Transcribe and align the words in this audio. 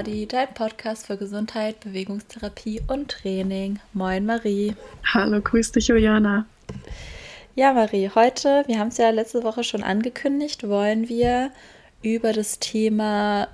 Body, 0.00 0.24
dein 0.26 0.54
Podcast 0.54 1.08
für 1.08 1.18
Gesundheit, 1.18 1.80
Bewegungstherapie 1.80 2.80
und 2.88 3.10
Training. 3.10 3.80
Moin 3.92 4.24
Marie. 4.24 4.74
Hallo, 5.04 5.42
grüß 5.42 5.72
dich, 5.72 5.88
Juliana. 5.88 6.46
Ja, 7.54 7.74
Marie, 7.74 8.08
heute, 8.14 8.64
wir 8.66 8.78
haben 8.78 8.88
es 8.88 8.96
ja 8.96 9.10
letzte 9.10 9.42
Woche 9.42 9.62
schon 9.62 9.82
angekündigt, 9.82 10.66
wollen 10.66 11.10
wir 11.10 11.50
über 12.02 12.32
das 12.32 12.60
Thema, 12.60 13.48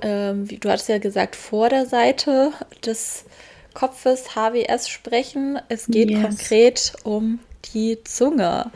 ähm, 0.00 0.50
wie 0.50 0.56
du 0.56 0.68
hattest 0.68 0.88
ja 0.88 0.98
gesagt, 0.98 1.36
vor 1.36 1.68
der 1.68 1.86
Seite 1.86 2.50
des 2.84 3.24
Kopfes 3.72 4.34
HWS 4.34 4.88
sprechen. 4.88 5.60
Es 5.68 5.86
geht 5.86 6.10
yes. 6.10 6.22
konkret 6.22 6.92
um 7.04 7.38
die 7.72 8.02
Zunge. 8.02 8.72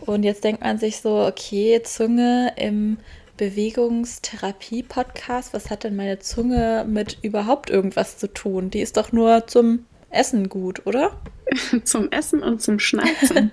Und 0.00 0.22
jetzt 0.22 0.44
denkt 0.44 0.62
man 0.62 0.78
sich 0.78 1.00
so, 1.00 1.26
okay, 1.26 1.82
Zunge 1.82 2.52
im 2.56 2.98
Bewegungstherapie-Podcast. 3.36 5.52
Was 5.54 5.70
hat 5.70 5.84
denn 5.84 5.94
meine 5.96 6.18
Zunge 6.18 6.84
mit 6.88 7.18
überhaupt 7.22 7.70
irgendwas 7.70 8.18
zu 8.18 8.26
tun? 8.32 8.70
Die 8.70 8.80
ist 8.80 8.96
doch 8.96 9.12
nur 9.12 9.46
zum 9.46 9.84
Essen 10.10 10.48
gut, 10.48 10.86
oder? 10.86 11.12
zum 11.84 12.10
Essen 12.10 12.42
und 12.42 12.62
zum 12.62 12.78
Schneiden. 12.78 13.52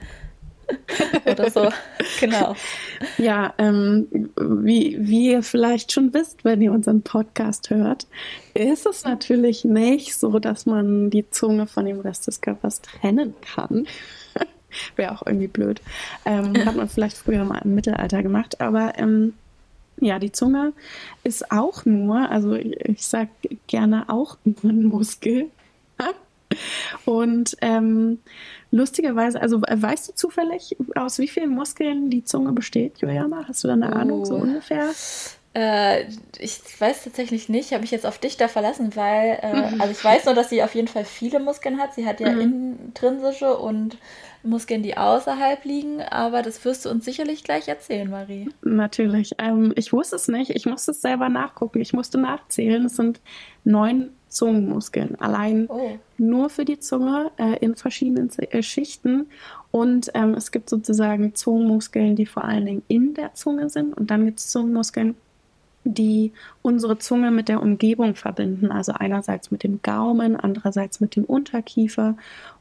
oder 1.25 1.49
so, 1.49 1.69
genau. 2.19 2.55
Ja, 3.17 3.53
ähm, 3.57 4.31
wie, 4.39 4.97
wie 4.99 5.31
ihr 5.31 5.43
vielleicht 5.43 5.91
schon 5.91 6.13
wisst, 6.13 6.45
wenn 6.45 6.61
ihr 6.61 6.71
unseren 6.71 7.01
Podcast 7.01 7.69
hört, 7.69 8.07
ist 8.53 8.85
es 8.85 9.03
natürlich 9.03 9.65
nicht 9.65 10.15
so, 10.15 10.39
dass 10.39 10.65
man 10.65 11.09
die 11.09 11.29
Zunge 11.29 11.67
von 11.67 11.85
dem 11.85 11.99
Rest 11.99 12.27
des 12.27 12.41
Körpers 12.41 12.81
trennen 12.81 13.33
kann. 13.41 13.87
Wäre 14.95 15.13
auch 15.13 15.25
irgendwie 15.25 15.47
blöd. 15.47 15.81
Ähm, 16.25 16.65
hat 16.65 16.75
man 16.75 16.89
vielleicht 16.89 17.17
früher 17.17 17.45
mal 17.45 17.61
im 17.63 17.75
Mittelalter 17.75 18.23
gemacht, 18.23 18.61
aber 18.61 18.93
ähm, 18.97 19.33
ja, 20.01 20.19
die 20.19 20.31
Zunge 20.31 20.73
ist 21.23 21.51
auch 21.51 21.85
nur, 21.85 22.29
also 22.29 22.53
ich 22.53 23.05
sage 23.05 23.29
gerne 23.67 24.05
auch 24.07 24.37
nur 24.45 24.71
ein 24.71 24.85
Muskel. 24.85 25.47
Und 27.05 27.57
ähm, 27.61 28.19
lustigerweise, 28.71 29.41
also 29.41 29.61
weißt 29.61 30.09
du 30.09 30.13
zufällig, 30.13 30.75
aus 30.95 31.19
wie 31.19 31.27
vielen 31.27 31.51
Muskeln 31.51 32.09
die 32.09 32.23
Zunge 32.23 32.53
besteht, 32.53 32.99
Juliana? 32.99 33.45
Hast 33.47 33.63
du 33.63 33.67
da 33.67 33.73
eine 33.73 33.89
oh. 33.89 33.95
Ahnung 33.95 34.25
so 34.25 34.35
ungefähr? 34.35 34.91
Äh, 35.53 36.05
ich 36.37 36.59
weiß 36.79 37.03
tatsächlich 37.03 37.49
nicht. 37.49 37.67
Ich 37.67 37.73
habe 37.73 37.81
mich 37.81 37.91
jetzt 37.91 38.05
auf 38.05 38.19
dich 38.19 38.37
da 38.37 38.47
verlassen, 38.47 38.95
weil, 38.95 39.39
äh, 39.41 39.71
mhm. 39.71 39.81
also 39.81 39.91
ich 39.91 40.03
weiß 40.03 40.25
nur, 40.25 40.35
dass 40.35 40.49
sie 40.49 40.63
auf 40.63 40.75
jeden 40.75 40.87
Fall 40.87 41.05
viele 41.05 41.39
Muskeln 41.39 41.79
hat. 41.79 41.93
Sie 41.95 42.05
hat 42.05 42.19
ja 42.19 42.31
mhm. 42.31 42.77
intrinsische 42.85 43.57
und 43.57 43.97
Muskeln, 44.43 44.83
die 44.83 44.95
außerhalb 44.95 45.65
liegen, 45.65 46.01
aber 46.01 46.41
das 46.41 46.63
wirst 46.63 46.85
du 46.85 46.89
uns 46.89 47.05
sicherlich 47.05 47.43
gleich 47.43 47.67
erzählen, 47.67 48.09
Marie. 48.09 48.49
Natürlich. 48.61 49.31
Ähm, 49.37 49.73
ich 49.75 49.91
wusste 49.91 50.15
es 50.15 50.27
nicht. 50.27 50.51
Ich 50.51 50.65
musste 50.65 50.91
es 50.91 51.01
selber 51.01 51.29
nachgucken. 51.29 51.81
Ich 51.81 51.93
musste 51.93 52.17
nachzählen. 52.17 52.85
Es 52.85 52.95
sind 52.95 53.19
neun 53.63 54.11
Zungenmuskeln. 54.29 55.19
Allein 55.19 55.67
oh. 55.67 55.97
nur 56.17 56.49
für 56.49 56.63
die 56.63 56.79
Zunge 56.79 57.31
äh, 57.37 57.57
in 57.59 57.75
verschiedenen 57.75 58.29
äh, 58.37 58.63
Schichten. 58.63 59.27
Und 59.71 60.11
ähm, 60.13 60.33
es 60.35 60.51
gibt 60.51 60.69
sozusagen 60.69 61.35
Zungenmuskeln, 61.35 62.15
die 62.15 62.25
vor 62.25 62.45
allen 62.45 62.65
Dingen 62.65 62.83
in 62.87 63.13
der 63.13 63.33
Zunge 63.33 63.69
sind. 63.69 63.97
Und 63.97 64.09
dann 64.09 64.25
gibt 64.25 64.39
es 64.39 64.49
Zungenmuskeln, 64.49 65.15
die 65.83 66.33
unsere 66.61 66.97
Zunge 66.97 67.31
mit 67.31 67.47
der 67.47 67.61
Umgebung 67.61 68.15
verbinden. 68.15 68.71
Also 68.71 68.93
einerseits 68.93 69.51
mit 69.51 69.63
dem 69.63 69.81
Gaumen, 69.81 70.35
andererseits 70.35 70.99
mit 70.99 71.15
dem 71.15 71.23
Unterkiefer 71.23 72.15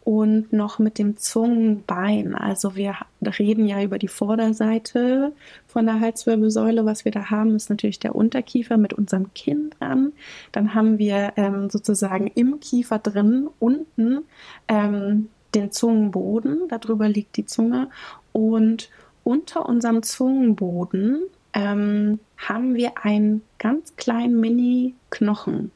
und 0.05 0.52
noch 0.52 0.78
mit 0.78 0.98
dem 0.98 1.16
Zungenbein. 1.16 2.34
Also 2.34 2.77
wir 2.77 2.94
reden 3.39 3.66
ja 3.66 3.83
über 3.83 3.98
die 3.98 4.08
Vorderseite 4.08 5.33
von 5.66 5.84
der 5.84 6.00
Halswirbelsäule. 6.00 6.84
Was 6.84 7.05
wir 7.05 7.12
da 7.12 7.30
haben, 7.30 7.56
ist 7.56 7.70
natürlich 7.70 7.98
der 7.98 8.14
Unterkiefer 8.14 8.77
mit 8.77 8.94
unserem 8.94 9.34
Kinn 9.34 9.70
dran. 9.78 10.12
Dann 10.52 10.74
haben 10.74 10.98
wir 10.98 11.33
ähm, 11.36 11.68
sozusagen 11.70 12.28
im 12.28 12.61
Kiefer 12.61 12.98
drin 12.98 13.48
unten 13.58 14.20
ähm, 14.68 15.28
den 15.55 15.73
Zungenboden. 15.73 16.68
Darüber 16.68 17.08
liegt 17.08 17.36
die 17.36 17.46
Zunge 17.46 17.89
und 18.33 18.90
unter 19.24 19.68
unserem 19.68 20.02
Zungenboden 20.02 21.20
ähm, 21.53 22.20
haben 22.36 22.75
wir 22.75 23.05
einen 23.05 23.42
ganz 23.59 23.97
kleinen 23.97 24.41
Mini-Knochen, 24.41 25.70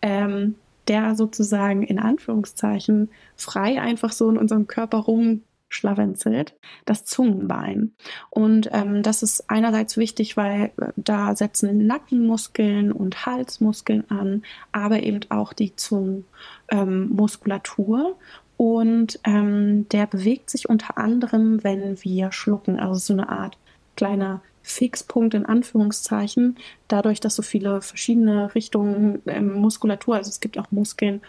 ähm, 0.00 0.56
der 0.88 1.14
sozusagen 1.14 1.82
in 1.82 1.98
Anführungszeichen 1.98 3.10
frei 3.36 3.80
einfach 3.80 4.12
so 4.12 4.28
in 4.30 4.36
unserem 4.36 4.66
Körper 4.66 4.98
rumschlawenzelt, 4.98 6.54
das 6.84 7.04
Zungenbein. 7.04 7.92
Und 8.30 8.68
ähm, 8.72 9.02
das 9.02 9.22
ist 9.22 9.48
einerseits 9.48 9.96
wichtig, 9.96 10.36
weil 10.36 10.72
äh, 10.80 10.92
da 10.96 11.36
setzen 11.36 11.86
Nackenmuskeln 11.86 12.90
und 12.90 13.26
Halsmuskeln 13.26 14.10
an, 14.10 14.42
aber 14.72 15.02
eben 15.02 15.20
auch 15.28 15.52
die 15.52 15.76
Zungenmuskulatur. 15.76 18.16
und 18.56 19.20
ähm, 19.24 19.88
der 19.90 20.06
bewegt 20.06 20.50
sich 20.50 20.68
unter 20.68 20.98
anderem, 20.98 21.62
wenn 21.62 22.02
wir 22.02 22.32
schlucken, 22.32 22.80
also 22.80 22.94
so 22.94 23.12
eine 23.12 23.28
Art 23.28 23.56
kleiner 23.96 24.40
Fixpunkt 24.62 25.34
in 25.34 25.46
Anführungszeichen, 25.46 26.56
dadurch, 26.88 27.20
dass 27.20 27.34
so 27.34 27.42
viele 27.42 27.82
verschiedene 27.82 28.54
Richtungen 28.54 29.22
ähm, 29.26 29.52
Muskulatur, 29.54 30.16
also 30.16 30.28
es 30.28 30.40
gibt 30.40 30.58
auch 30.58 30.70
Muskeln 30.70 31.20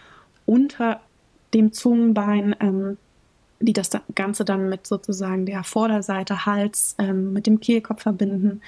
unter 0.46 1.00
dem 1.52 1.72
Zungenbein, 1.72 2.54
ähm, 2.60 2.96
die 3.60 3.72
das 3.72 3.90
Ganze 4.14 4.44
dann 4.44 4.68
mit 4.68 4.86
sozusagen 4.86 5.46
der 5.46 5.64
Vorderseite 5.64 6.46
Hals 6.46 6.96
ähm, 6.98 7.32
mit 7.32 7.46
dem 7.46 7.60
Kehlkopf 7.60 8.02
verbinden 8.02 8.60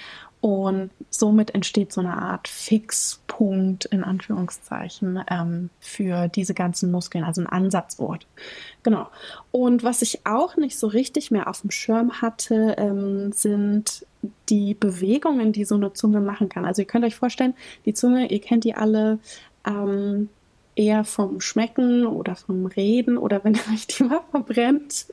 und 0.46 0.90
somit 1.10 1.56
entsteht 1.56 1.92
so 1.92 2.00
eine 2.00 2.16
Art 2.16 2.46
Fixpunkt 2.46 3.86
in 3.86 4.04
Anführungszeichen 4.04 5.20
ähm, 5.28 5.70
für 5.80 6.28
diese 6.28 6.54
ganzen 6.54 6.92
Muskeln, 6.92 7.24
also 7.24 7.40
ein 7.40 7.48
Ansatzort. 7.48 8.28
Genau. 8.84 9.08
Und 9.50 9.82
was 9.82 10.02
ich 10.02 10.24
auch 10.24 10.56
nicht 10.56 10.78
so 10.78 10.86
richtig 10.86 11.32
mehr 11.32 11.48
auf 11.48 11.62
dem 11.62 11.72
Schirm 11.72 12.22
hatte, 12.22 12.76
ähm, 12.78 13.32
sind 13.32 14.06
die 14.48 14.74
Bewegungen, 14.74 15.50
die 15.52 15.64
so 15.64 15.74
eine 15.74 15.94
Zunge 15.94 16.20
machen 16.20 16.48
kann. 16.48 16.64
Also 16.64 16.82
ihr 16.82 16.86
könnt 16.86 17.04
euch 17.04 17.16
vorstellen, 17.16 17.54
die 17.84 17.94
Zunge, 17.94 18.30
ihr 18.30 18.40
kennt 18.40 18.62
die 18.62 18.76
alle. 18.76 19.18
Ähm, 19.66 20.28
eher 20.78 21.04
vom 21.04 21.40
Schmecken 21.40 22.06
oder 22.06 22.36
vom 22.36 22.66
Reden 22.66 23.16
oder 23.16 23.42
wenn 23.42 23.54
euch 23.72 23.88
die 23.88 24.04
mal 24.04 24.20
verbrennt. 24.30 25.06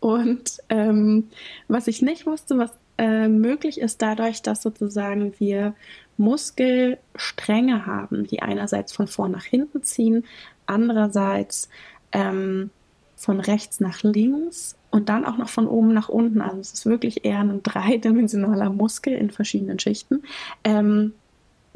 Und 0.00 0.58
ähm, 0.68 1.28
was 1.68 1.86
ich 1.86 2.02
nicht 2.02 2.26
wusste, 2.26 2.58
was 2.58 2.72
äh, 2.98 3.28
möglich 3.28 3.80
ist 3.80 4.02
dadurch, 4.02 4.42
dass 4.42 4.62
sozusagen 4.62 5.32
wir 5.38 5.74
Muskelstränge 6.16 7.86
haben, 7.86 8.26
die 8.26 8.42
einerseits 8.42 8.92
von 8.92 9.06
vorn 9.06 9.30
nach 9.32 9.44
hinten 9.44 9.82
ziehen, 9.84 10.24
andererseits 10.66 11.68
ähm, 12.12 12.70
von 13.16 13.40
rechts 13.40 13.80
nach 13.80 14.02
links 14.02 14.76
und 14.90 15.08
dann 15.08 15.24
auch 15.24 15.38
noch 15.38 15.48
von 15.48 15.66
oben 15.66 15.94
nach 15.94 16.08
unten. 16.08 16.40
Also 16.40 16.60
es 16.60 16.72
ist 16.72 16.86
wirklich 16.86 17.24
eher 17.24 17.40
ein 17.40 17.62
dreidimensionaler 17.62 18.70
Muskel 18.70 19.12
in 19.12 19.30
verschiedenen 19.30 19.78
Schichten. 19.78 20.22
Ähm, 20.64 21.14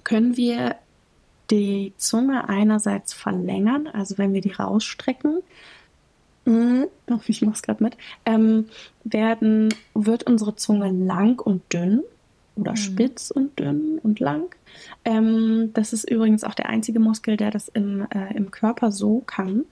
können 0.05 0.37
wir 0.37 0.77
die 1.51 1.93
Zunge 1.97 2.49
einerseits 2.49 3.13
verlängern, 3.13 3.87
also 3.87 4.19
wenn 4.19 4.33
wir 4.33 4.41
die 4.41 4.53
rausstrecken, 4.53 5.43
oh, 6.47 7.21
ich 7.27 7.43
mache 7.43 7.55
es 7.55 7.63
gerade 7.63 7.83
mit, 7.83 7.97
ähm, 8.25 8.67
werden, 9.05 9.75
wird 9.95 10.25
unsere 10.25 10.57
Zunge 10.57 10.91
lang 10.91 11.41
und 11.41 11.63
dünn 11.73 12.03
oder 12.57 12.73
mhm. 12.73 12.77
spitz 12.77 13.31
und 13.31 13.59
dünn 13.59 13.99
und 14.03 14.21
lang. 14.21 14.55
Ähm, 15.05 15.71
das 15.75 15.93
ist 15.93 16.11
übrigens 16.11 16.45
auch 16.45 16.55
der 16.55 16.69
einzige 16.69 17.01
Muskel, 17.01 17.37
der 17.37 17.51
das 17.51 17.69
im, 17.69 18.07
äh, 18.11 18.35
im 18.35 18.51
Körper 18.51 18.93
so 18.93 19.23
kann. 19.27 19.65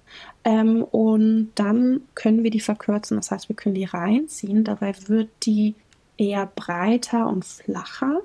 Ähm, 0.44 0.82
und 0.82 1.50
dann 1.54 2.02
können 2.14 2.42
wir 2.42 2.50
die 2.50 2.60
verkürzen, 2.60 3.16
das 3.16 3.30
heißt, 3.30 3.48
wir 3.48 3.56
können 3.56 3.74
die 3.74 3.84
reinziehen. 3.84 4.64
Dabei 4.64 4.94
wird 5.06 5.28
die 5.42 5.74
eher 6.16 6.46
breiter 6.46 7.28
und 7.28 7.44
flacher 7.44 8.20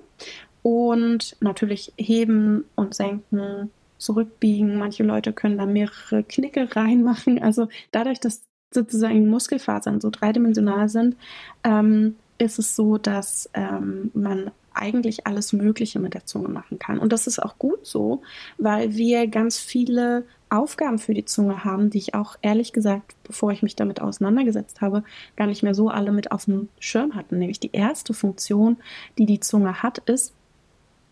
und 0.62 1.38
natürlich 1.39 1.94
heben 1.98 2.65
und 2.75 2.94
senken, 2.94 3.71
zurückbiegen. 4.05 4.77
Manche 4.77 5.03
Leute 5.03 5.33
können 5.33 5.57
da 5.57 5.65
mehrere 5.65 6.23
Knicke 6.23 6.75
reinmachen. 6.75 7.41
Also 7.41 7.67
dadurch, 7.91 8.19
dass 8.19 8.43
sozusagen 8.73 9.27
Muskelfasern 9.27 9.99
so 9.99 10.09
dreidimensional 10.09 10.89
sind, 10.89 11.15
ähm, 11.63 12.15
ist 12.37 12.59
es 12.59 12.75
so, 12.75 12.97
dass 12.97 13.49
ähm, 13.53 14.11
man 14.13 14.51
eigentlich 14.73 15.25
alles 15.25 15.53
Mögliche 15.53 15.99
mit 15.99 16.13
der 16.13 16.25
Zunge 16.25 16.49
machen 16.49 16.79
kann. 16.79 16.99
Und 16.99 17.13
das 17.13 17.27
ist 17.27 17.39
auch 17.39 17.57
gut 17.57 17.85
so, 17.85 18.21
weil 18.57 18.93
wir 18.93 19.27
ganz 19.27 19.57
viele 19.57 20.25
Aufgaben 20.49 20.99
für 20.99 21.13
die 21.13 21.25
Zunge 21.25 21.63
haben, 21.63 21.89
die 21.89 21.97
ich 21.97 22.13
auch 22.13 22.35
ehrlich 22.41 22.73
gesagt, 22.73 23.15
bevor 23.23 23.51
ich 23.51 23.63
mich 23.63 23.75
damit 23.75 24.01
auseinandergesetzt 24.01 24.81
habe, 24.81 25.03
gar 25.37 25.47
nicht 25.47 25.63
mehr 25.63 25.73
so 25.73 25.89
alle 25.89 26.11
mit 26.11 26.31
auf 26.31 26.45
dem 26.45 26.67
Schirm 26.79 27.15
hatten. 27.15 27.39
Nämlich 27.39 27.59
die 27.59 27.71
erste 27.71 28.13
Funktion, 28.13 28.77
die 29.17 29.25
die 29.25 29.39
Zunge 29.39 29.81
hat, 29.81 29.99
ist, 29.99 30.33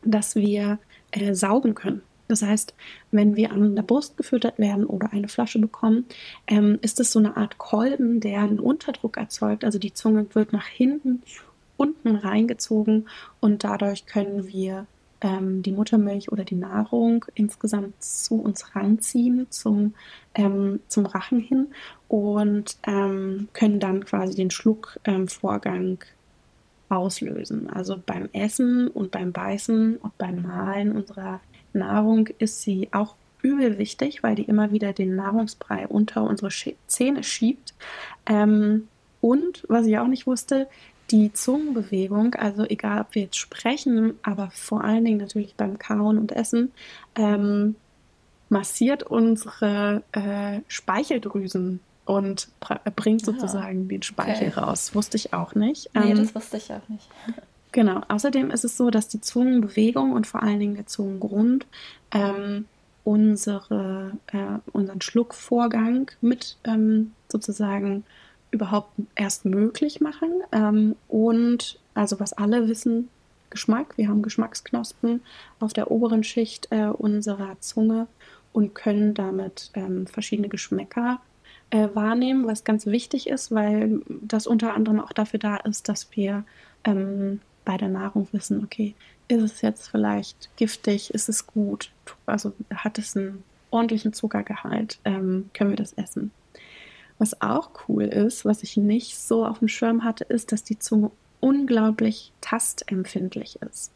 dass 0.03 0.35
wir 0.35 0.77
äh, 1.11 1.33
saugen 1.33 1.73
können. 1.73 2.01
Das 2.33 2.41
heißt, 2.41 2.74
wenn 3.12 3.35
wir 3.35 3.51
an 3.51 3.75
der 3.75 3.83
Brust 3.83 4.18
gefüttert 4.18 4.57
werden 4.57 4.88
oder 4.88 5.13
eine 5.13 5.27
Flasche 5.27 5.59
bekommen, 5.59 6.06
ähm, 6.47 6.80
ist 6.81 7.00
es 7.00 7.12
so 7.12 7.19
eine 7.19 7.38
Art 7.38 7.59
Kolben, 7.59 8.21
der 8.21 8.41
einen 8.41 8.59
Unterdruck 8.59 9.18
erzeugt. 9.18 9.63
Also 9.63 9.77
die 9.77 9.94
Zunge 9.94 10.25
wird 10.33 10.51
nach 10.51 10.65
hinten, 10.65 11.21
unten 11.77 12.15
reingezogen 12.15 13.07
und 13.39 13.63
dadurch 13.63 14.07
können 14.07 14.47
wir 14.47 14.88
ähm, 15.21 15.62
die 15.62 15.74
Muttermilch 15.74 16.31
oder 16.31 16.44
die 16.44 16.56
Nahrung 16.56 17.24
insgesamt 17.35 18.03
zu 18.03 18.41
uns 18.41 18.75
ranziehen, 18.75 19.45
zum, 19.51 19.94
ähm, 20.33 20.79
zum 20.88 21.06
Rachen 21.06 21.38
hin 21.39 21.68
und 22.07 22.77
ähm, 22.88 23.47
können 23.53 23.79
dann 23.79 24.06
quasi 24.06 24.33
den 24.33 24.50
Schluckvorgang 24.50 26.00
auslösen. 26.89 27.69
Also 27.69 28.01
beim 28.03 28.27
Essen 28.33 28.88
und 28.88 29.12
beim 29.12 29.31
Beißen 29.31 29.97
und 29.97 30.18
beim 30.18 30.41
Mahlen 30.41 30.94
unserer 30.94 31.39
Nahrung 31.73 32.27
ist 32.39 32.61
sie 32.61 32.89
auch 32.91 33.15
übel 33.41 33.77
wichtig, 33.77 34.23
weil 34.23 34.35
die 34.35 34.43
immer 34.43 34.71
wieder 34.71 34.93
den 34.93 35.15
Nahrungsbrei 35.15 35.87
unter 35.87 36.23
unsere 36.23 36.49
Zähne 36.87 37.23
schiebt. 37.23 37.73
Ähm, 38.25 38.87
und 39.21 39.63
was 39.67 39.85
ich 39.85 39.97
auch 39.97 40.07
nicht 40.07 40.27
wusste, 40.27 40.67
die 41.11 41.33
Zungenbewegung, 41.33 42.35
also 42.35 42.63
egal 42.63 43.01
ob 43.01 43.15
wir 43.15 43.23
jetzt 43.23 43.37
sprechen, 43.37 44.17
aber 44.23 44.49
vor 44.51 44.83
allen 44.83 45.05
Dingen 45.05 45.19
natürlich 45.19 45.55
beim 45.55 45.77
Kauen 45.77 46.17
und 46.17 46.31
Essen, 46.31 46.71
ähm, 47.15 47.75
massiert 48.49 49.03
unsere 49.03 50.03
äh, 50.13 50.61
Speicheldrüsen 50.67 51.81
und 52.05 52.47
bringt 52.95 53.23
ah, 53.23 53.25
sozusagen 53.25 53.85
ah, 53.85 53.87
den 53.89 54.03
Speichel 54.03 54.49
okay. 54.49 54.59
raus. 54.59 54.95
Wusste 54.95 55.17
ich 55.17 55.33
auch 55.33 55.55
nicht. 55.55 55.89
Nee, 55.93 56.11
ähm, 56.11 56.17
das 56.17 56.33
wusste 56.35 56.57
ich 56.57 56.71
auch 56.71 56.87
nicht. 56.89 57.07
Genau. 57.73 58.01
Außerdem 58.07 58.51
ist 58.51 58.63
es 58.63 58.77
so, 58.77 58.89
dass 58.91 59.09
die 59.09 59.19
Zungenbewegung 59.19 60.13
und 60.13 60.27
vor 60.27 60.41
allen 60.41 60.59
Dingen 60.59 60.75
der 60.75 60.85
Zungengrund 60.85 61.65
ähm, 62.11 62.65
unsere, 63.03 64.11
äh, 64.27 64.59
unseren 64.71 65.01
Schluckvorgang 65.01 66.09
mit 66.21 66.57
ähm, 66.63 67.11
sozusagen 67.29 68.05
überhaupt 68.51 68.91
erst 69.15 69.45
möglich 69.45 69.99
machen. 69.99 70.31
Ähm, 70.51 70.95
und 71.07 71.79
also 71.95 72.19
was 72.19 72.33
alle 72.33 72.69
wissen, 72.69 73.09
Geschmack. 73.49 73.97
Wir 73.97 74.07
haben 74.07 74.23
Geschmacksknospen 74.23 75.21
auf 75.59 75.73
der 75.73 75.91
oberen 75.91 76.23
Schicht 76.23 76.67
äh, 76.71 76.87
unserer 76.87 77.55
Zunge 77.59 78.07
und 78.51 78.73
können 78.73 79.13
damit 79.13 79.69
ähm, 79.75 80.07
verschiedene 80.07 80.49
Geschmäcker 80.49 81.21
äh, 81.69 81.87
wahrnehmen, 81.93 82.47
was 82.47 82.63
ganz 82.63 82.87
wichtig 82.87 83.27
ist, 83.29 83.51
weil 83.51 84.01
das 84.07 84.47
unter 84.47 84.73
anderem 84.73 84.99
auch 84.99 85.13
dafür 85.13 85.39
da 85.39 85.57
ist, 85.57 85.87
dass 85.87 86.15
wir 86.15 86.45
ähm, 86.83 87.41
bei 87.65 87.77
der 87.77 87.89
Nahrung 87.89 88.27
wissen, 88.31 88.63
okay, 88.63 88.95
ist 89.27 89.42
es 89.42 89.62
jetzt 89.62 89.88
vielleicht 89.88 90.50
giftig, 90.57 91.13
ist 91.13 91.30
es 91.30 91.48
gut, 91.48 91.92
also 92.25 92.54
hat 92.74 92.98
es 92.98 93.15
einen 93.15 93.44
ordentlichen 93.71 94.13
Zuckergehalt, 94.13 95.00
ähm, 95.06 95.50
können 95.54 95.71
wir 95.71 95.77
das 95.77 95.94
essen. 95.94 96.31
Was 97.18 97.42
auch 97.42 97.69
cool 97.88 98.04
ist, 98.04 98.45
was 98.45 98.63
ich 98.63 98.77
nicht 98.77 99.18
so 99.18 99.45
auf 99.45 99.60
dem 99.60 99.68
Schirm 99.68 100.04
hatte, 100.04 100.24
ist, 100.25 100.51
dass 100.51 100.63
die 100.63 100.80
Zunge 100.80 101.12
unglaublich 101.39 102.31
tastempfindlich 102.42 103.62
ist. 103.62 103.92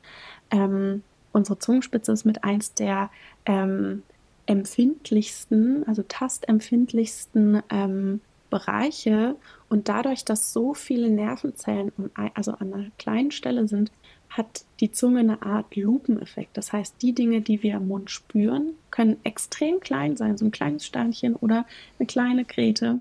Ähm, 0.52 1.04
unsere 1.34 1.60
Zungenspitze 1.60 2.12
ist 2.12 2.26
mit 2.26 2.44
eins 2.44 2.74
der 2.74 3.10
ähm, 3.46 4.04
empfindlichsten, 4.46 5.88
also 5.88 6.04
tastempfindlichsten 6.04 7.62
ähm, 7.70 8.22
Bereiche 8.50 9.36
und 9.70 9.90
dadurch, 9.90 10.26
dass 10.26 10.54
so 10.54 10.74
viele 10.74 11.10
Nervenzellen 11.10 11.92
also 12.34 12.54
an 12.54 12.74
einer 12.74 12.92
kleinen 12.98 13.32
Stelle 13.32 13.68
sind, 13.68 13.92
hat 14.30 14.66
die 14.80 14.92
Zunge 14.92 15.20
eine 15.20 15.42
Art 15.42 15.76
Lupeneffekt. 15.76 16.58
Das 16.58 16.74
heißt, 16.74 17.02
die 17.02 17.14
Dinge, 17.14 17.42
die 17.42 17.64
wir 17.64 17.76
im 17.76 17.88
Mund 17.88 18.12
spüren, 18.12 18.74
können 18.92 19.18
extrem 19.24 19.80
klein 19.80 20.18
sein, 20.18 20.38
so 20.38 20.46
ein 20.46 20.52
kleines 20.52 20.86
Steinchen 20.86 21.36
oder 21.36 21.66
eine 21.98 22.08
kleine 22.08 22.46
Krete. 22.46 23.00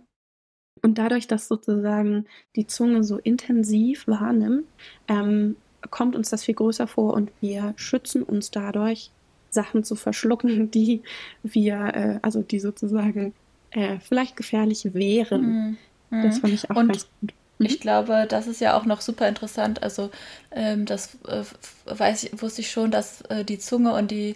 Und 0.82 0.98
dadurch, 0.98 1.26
dass 1.26 1.48
sozusagen 1.48 2.26
die 2.54 2.66
Zunge 2.66 3.02
so 3.02 3.18
intensiv 3.18 4.06
wahrnimmt, 4.06 4.66
ähm, 5.08 5.56
kommt 5.90 6.16
uns 6.16 6.30
das 6.30 6.44
viel 6.44 6.54
größer 6.54 6.86
vor 6.86 7.14
und 7.14 7.30
wir 7.40 7.74
schützen 7.76 8.22
uns 8.22 8.50
dadurch 8.50 9.10
Sachen 9.50 9.84
zu 9.84 9.96
verschlucken, 9.96 10.70
die 10.70 11.02
wir, 11.42 11.94
äh, 11.94 12.18
also 12.22 12.42
die 12.42 12.60
sozusagen 12.60 13.34
äh, 13.76 13.98
vielleicht 14.00 14.36
gefährlich 14.36 14.94
wären. 14.94 15.78
Mhm. 16.10 16.22
Das 16.22 16.38
fand 16.38 16.54
ich 16.54 16.70
auch 16.70 16.76
Und 16.76 16.88
ganz 16.88 17.06
gut. 17.20 17.34
Mhm. 17.58 17.66
Ich 17.66 17.80
glaube, 17.80 18.26
das 18.28 18.46
ist 18.46 18.60
ja 18.60 18.76
auch 18.76 18.86
noch 18.86 19.00
super 19.00 19.28
interessant. 19.28 19.82
Also 19.82 20.10
ähm, 20.50 20.86
das 20.86 21.16
äh, 21.28 21.44
weiß 21.86 22.24
ich, 22.24 22.42
wusste 22.42 22.62
ich 22.62 22.70
schon, 22.70 22.90
dass 22.90 23.20
äh, 23.22 23.44
die 23.44 23.58
Zunge 23.58 23.92
und 23.94 24.10
die 24.10 24.34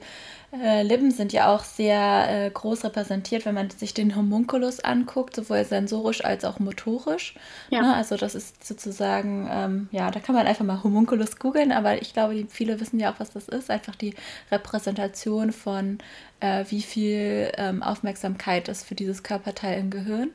äh, 0.52 0.82
Lippen 0.82 1.12
sind 1.12 1.32
ja 1.32 1.54
auch 1.54 1.62
sehr 1.62 2.46
äh, 2.46 2.50
groß 2.50 2.84
repräsentiert, 2.84 3.46
wenn 3.46 3.54
man 3.54 3.70
sich 3.70 3.94
den 3.94 4.16
Homunculus 4.16 4.80
anguckt, 4.80 5.36
sowohl 5.36 5.64
sensorisch 5.64 6.24
als 6.24 6.44
auch 6.44 6.58
motorisch. 6.58 7.34
Ja. 7.70 7.82
Ne? 7.82 7.94
Also 7.94 8.16
das 8.16 8.34
ist 8.34 8.66
sozusagen, 8.66 9.48
ähm, 9.50 9.88
ja, 9.92 10.10
da 10.10 10.18
kann 10.18 10.34
man 10.34 10.46
einfach 10.46 10.64
mal 10.64 10.82
Homunculus 10.82 11.38
googeln, 11.38 11.70
aber 11.70 12.02
ich 12.02 12.12
glaube, 12.12 12.34
die, 12.34 12.46
viele 12.48 12.80
wissen 12.80 12.98
ja 12.98 13.12
auch, 13.12 13.20
was 13.20 13.30
das 13.30 13.48
ist. 13.48 13.70
Einfach 13.70 13.94
die 13.94 14.14
Repräsentation 14.50 15.52
von 15.52 15.98
äh, 16.40 16.64
wie 16.68 16.82
viel 16.82 17.52
ähm, 17.56 17.82
Aufmerksamkeit 17.82 18.68
ist 18.68 18.84
für 18.84 18.94
dieses 18.94 19.22
Körperteil 19.22 19.78
im 19.78 19.90
Gehirn. 19.90 20.30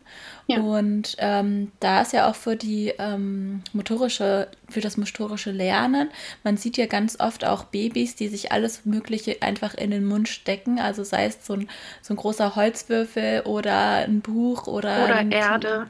Ja. 0.48 0.60
Und 0.62 1.16
ähm, 1.20 1.72
da 1.80 2.02
ist 2.02 2.14
ja 2.14 2.30
auch 2.30 2.36
für 2.36 2.56
die 2.56 2.94
ähm, 3.00 3.64
motorische, 3.74 4.48
für 4.70 4.82
das 4.82 4.98
motorische 4.98 5.52
Lernen, 5.52 6.10
man 6.44 6.58
sieht 6.58 6.78
ja 6.78 6.86
ganz 6.86 7.20
oft 7.20 7.44
auch 7.44 7.66
Babys, 7.66 8.16
die 8.16 8.28
sich 8.28 8.52
alles 8.52 8.86
Mögliche 8.86 9.42
einfach 9.42 9.74
in 9.74 9.92
den 9.92 10.05
Mund 10.07 10.28
stecken. 10.30 10.80
Also 10.80 11.04
sei 11.04 11.25
es 11.25 11.46
so 11.46 11.54
ein, 11.54 11.69
so 12.02 12.13
ein 12.13 12.18
großer 12.18 12.56
Holzwürfel 12.56 13.42
oder 13.42 14.06
ein 14.06 14.22
Buch 14.22 14.68
oder, 14.68 15.06
oder 15.06 15.31
Erde. 15.31 15.88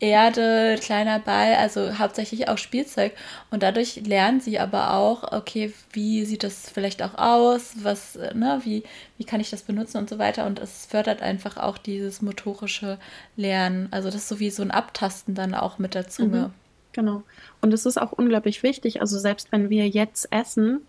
Erde, 0.00 0.76
kleiner 0.80 1.18
Ball, 1.18 1.54
also 1.54 1.98
hauptsächlich 1.98 2.48
auch 2.48 2.58
Spielzeug. 2.58 3.12
Und 3.50 3.62
dadurch 3.64 3.96
lernen 4.06 4.40
sie 4.40 4.58
aber 4.60 4.94
auch, 4.94 5.32
okay, 5.32 5.72
wie 5.92 6.24
sieht 6.24 6.44
das 6.44 6.70
vielleicht 6.70 7.02
auch 7.02 7.14
aus, 7.16 7.74
was, 7.82 8.16
ne, 8.34 8.60
wie, 8.62 8.84
wie 9.16 9.24
kann 9.24 9.40
ich 9.40 9.50
das 9.50 9.62
benutzen 9.62 9.98
und 9.98 10.08
so 10.08 10.18
weiter. 10.18 10.46
Und 10.46 10.60
es 10.60 10.86
fördert 10.86 11.20
einfach 11.22 11.56
auch 11.56 11.78
dieses 11.78 12.22
motorische 12.22 12.98
Lernen. 13.36 13.88
Also 13.90 14.08
das 14.08 14.22
ist 14.22 14.28
so 14.28 14.38
wie 14.38 14.50
so 14.50 14.62
ein 14.62 14.70
Abtasten 14.70 15.34
dann 15.34 15.54
auch 15.54 15.78
mit 15.78 15.94
der 15.94 16.08
Zunge. 16.08 16.38
Mhm, 16.38 16.54
genau. 16.92 17.22
Und 17.60 17.74
es 17.74 17.84
ist 17.84 18.00
auch 18.00 18.12
unglaublich 18.12 18.62
wichtig. 18.62 19.00
Also 19.00 19.18
selbst 19.18 19.50
wenn 19.50 19.68
wir 19.68 19.88
jetzt 19.88 20.30
essen, 20.30 20.82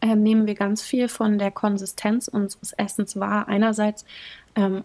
äh, 0.00 0.16
nehmen 0.16 0.46
wir 0.46 0.54
ganz 0.54 0.82
viel 0.82 1.08
von 1.08 1.38
der 1.38 1.50
Konsistenz 1.50 2.28
unseres 2.28 2.72
Essens 2.72 3.18
wahr. 3.18 3.48
Einerseits 3.48 4.04
ähm, 4.56 4.84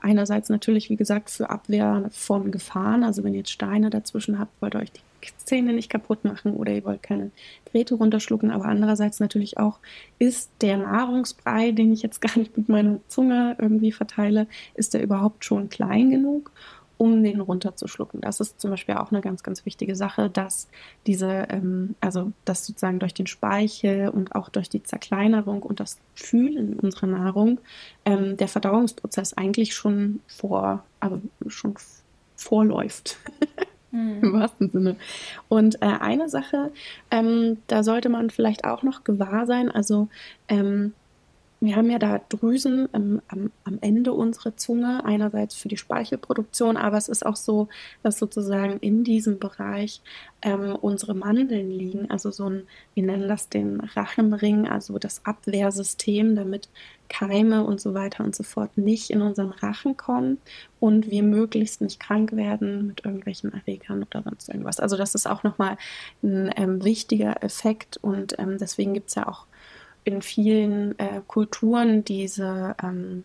einerseits 0.00 0.48
natürlich, 0.48 0.90
wie 0.90 0.96
gesagt, 0.96 1.30
für 1.30 1.50
Abwehr 1.50 2.08
von 2.10 2.50
Gefahren. 2.50 3.04
Also 3.04 3.22
wenn 3.22 3.34
ihr 3.34 3.40
jetzt 3.40 3.50
Steine 3.50 3.90
dazwischen 3.90 4.38
habt, 4.38 4.50
wollt 4.60 4.74
ihr 4.74 4.80
euch 4.80 4.92
die 4.92 5.00
Zähne 5.36 5.72
nicht 5.72 5.90
kaputt 5.90 6.24
machen 6.24 6.54
oder 6.54 6.72
ihr 6.72 6.84
wollt 6.84 7.02
keine 7.02 7.30
Drähte 7.70 7.94
runterschlucken. 7.94 8.50
Aber 8.50 8.64
andererseits 8.64 9.20
natürlich 9.20 9.58
auch, 9.58 9.78
ist 10.18 10.50
der 10.60 10.78
Nahrungsbrei, 10.78 11.72
den 11.72 11.92
ich 11.92 12.02
jetzt 12.02 12.20
gar 12.20 12.36
nicht 12.38 12.56
mit 12.56 12.68
meiner 12.68 12.98
Zunge 13.08 13.56
irgendwie 13.58 13.92
verteile, 13.92 14.46
ist 14.74 14.94
der 14.94 15.02
überhaupt 15.02 15.44
schon 15.44 15.68
klein 15.68 16.10
genug? 16.10 16.50
Um 17.02 17.24
den 17.24 17.40
runterzuschlucken. 17.40 18.20
Das 18.20 18.38
ist 18.38 18.60
zum 18.60 18.70
Beispiel 18.70 18.94
auch 18.94 19.10
eine 19.10 19.20
ganz, 19.20 19.42
ganz 19.42 19.66
wichtige 19.66 19.96
Sache, 19.96 20.30
dass 20.30 20.68
diese, 21.08 21.48
ähm, 21.48 21.96
also 22.00 22.30
dass 22.44 22.64
sozusagen 22.64 23.00
durch 23.00 23.12
den 23.12 23.26
Speichel 23.26 24.08
und 24.08 24.36
auch 24.36 24.48
durch 24.48 24.68
die 24.68 24.84
Zerkleinerung 24.84 25.64
und 25.64 25.80
das 25.80 25.98
Fühlen 26.14 26.78
unserer 26.78 27.08
Nahrung 27.08 27.58
ähm, 28.04 28.36
der 28.36 28.46
Verdauungsprozess 28.46 29.34
eigentlich 29.36 29.74
schon 29.74 30.20
vor, 30.28 30.84
also 31.00 31.20
schon 31.48 31.74
vorläuft. 32.36 33.18
Mhm. 33.94 34.20
Im 34.22 34.32
wahrsten 34.32 34.70
Sinne. 34.70 34.96
Und 35.50 35.82
äh, 35.82 35.84
eine 35.84 36.30
Sache, 36.30 36.72
ähm, 37.10 37.58
da 37.66 37.82
sollte 37.82 38.08
man 38.08 38.30
vielleicht 38.30 38.64
auch 38.64 38.82
noch 38.82 39.04
gewahr 39.04 39.44
sein, 39.46 39.70
also 39.70 40.08
ähm, 40.48 40.94
wir 41.62 41.76
haben 41.76 41.90
ja 41.90 42.00
da 42.00 42.20
Drüsen 42.28 42.88
ähm, 42.92 43.22
am, 43.28 43.52
am, 43.62 43.78
Ende 43.80 44.12
unserer 44.12 44.56
Zunge, 44.56 45.04
einerseits 45.04 45.54
für 45.54 45.68
die 45.68 45.76
Speichelproduktion, 45.76 46.76
aber 46.76 46.96
es 46.96 47.08
ist 47.08 47.24
auch 47.24 47.36
so, 47.36 47.68
dass 48.02 48.18
sozusagen 48.18 48.78
in 48.80 49.04
diesem 49.04 49.38
Bereich 49.38 50.02
ähm, 50.42 50.74
unsere 50.74 51.14
Mandeln 51.14 51.70
liegen, 51.70 52.10
also 52.10 52.32
so 52.32 52.50
ein, 52.50 52.64
wir 52.94 53.04
nennen 53.04 53.28
das 53.28 53.48
den 53.48 53.78
Rachenring, 53.78 54.66
also 54.66 54.98
das 54.98 55.24
Abwehrsystem, 55.24 56.34
damit 56.34 56.68
Keime 57.08 57.62
und 57.64 57.80
so 57.80 57.94
weiter 57.94 58.24
und 58.24 58.34
so 58.34 58.42
fort 58.42 58.76
nicht 58.76 59.10
in 59.10 59.22
unseren 59.22 59.50
Rachen 59.50 59.96
kommen 59.96 60.38
und 60.80 61.12
wir 61.12 61.22
möglichst 61.22 61.80
nicht 61.80 62.00
krank 62.00 62.32
werden 62.32 62.88
mit 62.88 63.04
irgendwelchen 63.04 63.52
Erregern 63.52 64.02
oder 64.02 64.24
sonst 64.24 64.48
irgendwas. 64.48 64.80
Also 64.80 64.96
das 64.96 65.14
ist 65.14 65.28
auch 65.28 65.44
nochmal 65.44 65.76
ein 66.24 66.50
ähm, 66.56 66.82
wichtiger 66.82 67.44
Effekt 67.44 67.98
und 67.98 68.36
ähm, 68.40 68.58
deswegen 68.58 68.94
gibt 68.94 69.10
es 69.10 69.14
ja 69.14 69.28
auch 69.28 69.46
in 70.04 70.22
vielen 70.22 70.98
äh, 70.98 71.20
Kulturen 71.26 72.04
diese, 72.04 72.74
ähm, 72.82 73.24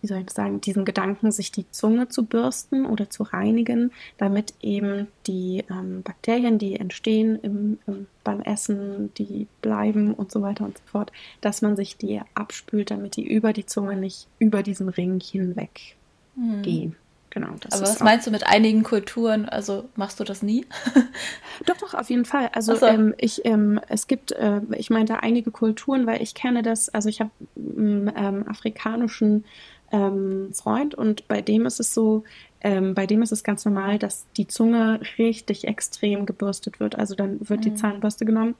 wie 0.00 0.06
soll 0.06 0.18
ich 0.18 0.30
sagen, 0.30 0.60
diesen 0.60 0.84
Gedanken, 0.84 1.30
sich 1.30 1.50
die 1.50 1.70
Zunge 1.70 2.08
zu 2.08 2.24
bürsten 2.24 2.86
oder 2.86 3.10
zu 3.10 3.22
reinigen, 3.22 3.92
damit 4.16 4.54
eben 4.60 5.08
die 5.26 5.64
ähm, 5.70 6.02
Bakterien, 6.02 6.58
die 6.58 6.76
entstehen 6.76 7.38
im, 7.42 7.78
im, 7.86 8.06
beim 8.24 8.40
Essen, 8.42 9.12
die 9.14 9.46
bleiben 9.62 10.14
und 10.14 10.30
so 10.30 10.42
weiter 10.42 10.64
und 10.64 10.78
so 10.78 10.84
fort, 10.86 11.12
dass 11.40 11.62
man 11.62 11.76
sich 11.76 11.96
die 11.96 12.20
abspült, 12.34 12.90
damit 12.90 13.16
die 13.16 13.26
über 13.26 13.52
die 13.52 13.66
Zunge 13.66 13.96
nicht 13.96 14.28
über 14.38 14.62
diesen 14.62 14.88
Ring 14.88 15.20
hinweg 15.20 15.96
hm. 16.34 16.62
gehen. 16.62 16.96
Genau, 17.30 17.48
Aber 17.48 17.82
was 17.82 18.00
meinst 18.00 18.26
du 18.26 18.30
mit 18.30 18.46
einigen 18.46 18.82
Kulturen? 18.82 19.48
Also 19.48 19.88
machst 19.96 20.18
du 20.18 20.24
das 20.24 20.42
nie? 20.42 20.64
doch, 21.66 21.76
doch, 21.76 21.94
auf 21.94 22.08
jeden 22.08 22.24
Fall. 22.24 22.48
Also 22.54 22.74
so. 22.74 22.86
ähm, 22.86 23.14
ich, 23.18 23.44
ähm, 23.44 23.80
es 23.88 24.06
gibt, 24.06 24.32
äh, 24.32 24.60
ich 24.76 24.88
meinte 24.88 25.22
einige 25.22 25.50
Kulturen, 25.50 26.06
weil 26.06 26.22
ich 26.22 26.34
kenne 26.34 26.62
das, 26.62 26.88
also 26.88 27.08
ich 27.08 27.20
habe 27.20 27.30
einen 27.56 28.10
ähm, 28.16 28.48
afrikanischen 28.48 29.44
ähm, 29.92 30.50
Freund 30.54 30.94
und 30.94 31.28
bei 31.28 31.42
dem 31.42 31.66
ist 31.66 31.80
es 31.80 31.92
so, 31.92 32.24
ähm, 32.62 32.94
bei 32.94 33.06
dem 33.06 33.22
ist 33.22 33.32
es 33.32 33.44
ganz 33.44 33.64
normal, 33.64 33.98
dass 33.98 34.26
die 34.36 34.46
Zunge 34.46 35.00
richtig 35.18 35.66
extrem 35.66 36.24
gebürstet 36.24 36.80
wird. 36.80 36.96
Also 36.96 37.14
dann 37.14 37.38
wird 37.40 37.60
mhm. 37.60 37.64
die 37.64 37.74
Zahnbürste 37.74 38.24
genommen 38.24 38.54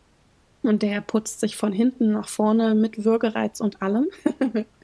und 0.69 0.83
der 0.83 1.01
putzt 1.01 1.41
sich 1.41 1.57
von 1.57 1.73
hinten 1.73 2.13
nach 2.13 2.29
vorne 2.29 2.75
mit 2.75 3.05
Würgereiz 3.05 3.61
und 3.61 3.83
allem. 3.83 4.09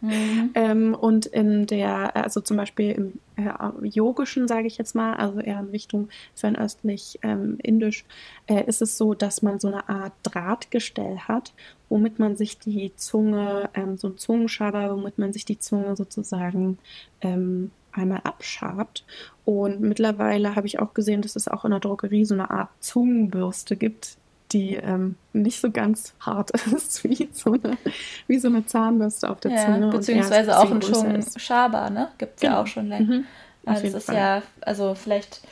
mhm. 0.00 0.50
ähm, 0.54 0.94
und 0.94 1.26
in 1.26 1.66
der, 1.66 2.16
also 2.16 2.40
zum 2.40 2.56
Beispiel 2.56 2.92
im 2.92 3.12
äh, 3.36 3.88
Yogischen, 3.88 4.48
sage 4.48 4.66
ich 4.66 4.78
jetzt 4.78 4.94
mal, 4.94 5.14
also 5.14 5.40
eher 5.40 5.60
in 5.60 5.68
Richtung 5.68 6.08
fernöstlich 6.34 7.18
ähm, 7.22 7.58
indisch, 7.62 8.04
äh, 8.46 8.64
ist 8.66 8.82
es 8.82 8.96
so, 8.96 9.14
dass 9.14 9.42
man 9.42 9.60
so 9.60 9.68
eine 9.68 9.88
Art 9.88 10.12
Drahtgestell 10.22 11.18
hat, 11.18 11.52
womit 11.88 12.18
man 12.18 12.36
sich 12.36 12.58
die 12.58 12.92
Zunge, 12.96 13.68
ähm, 13.74 13.96
so 13.96 14.08
ein 14.08 14.16
Zungenschaber, 14.16 14.96
womit 14.96 15.18
man 15.18 15.32
sich 15.32 15.44
die 15.44 15.58
Zunge 15.58 15.96
sozusagen 15.96 16.78
ähm, 17.20 17.70
einmal 17.92 18.20
abschabt. 18.24 19.04
Und 19.44 19.80
mittlerweile 19.80 20.56
habe 20.56 20.66
ich 20.66 20.78
auch 20.78 20.94
gesehen, 20.94 21.22
dass 21.22 21.36
es 21.36 21.48
auch 21.48 21.64
in 21.64 21.70
der 21.70 21.80
Drogerie 21.80 22.24
so 22.24 22.34
eine 22.34 22.50
Art 22.50 22.70
Zungenbürste 22.80 23.76
gibt, 23.76 24.16
die 24.54 24.76
ähm, 24.76 25.16
nicht 25.32 25.60
so 25.60 25.70
ganz 25.70 26.14
hart 26.20 26.50
ist 26.72 27.04
wie 27.04 27.28
so 27.32 27.52
eine, 27.52 27.76
wie 28.26 28.38
so 28.38 28.48
eine 28.48 28.64
Zahnbürste 28.64 29.28
auf 29.28 29.40
der 29.40 29.50
ja, 29.50 29.66
Zunge. 29.66 29.88
Beziehungsweise 29.88 30.58
auch 30.58 30.70
ein 30.70 31.22
Schaber, 31.36 31.90
ne? 31.90 32.08
Gibt 32.18 32.36
es 32.36 32.42
ja. 32.42 32.52
ja. 32.52 32.62
auch 32.62 32.66
schon 32.66 32.88
länger. 32.88 33.04
Mhm, 33.04 33.24
also 33.66 33.82
das 33.82 33.94
ist 33.94 34.06
Fall. 34.06 34.16
ja, 34.16 34.42
also 34.62 34.94
vielleicht 34.94 35.42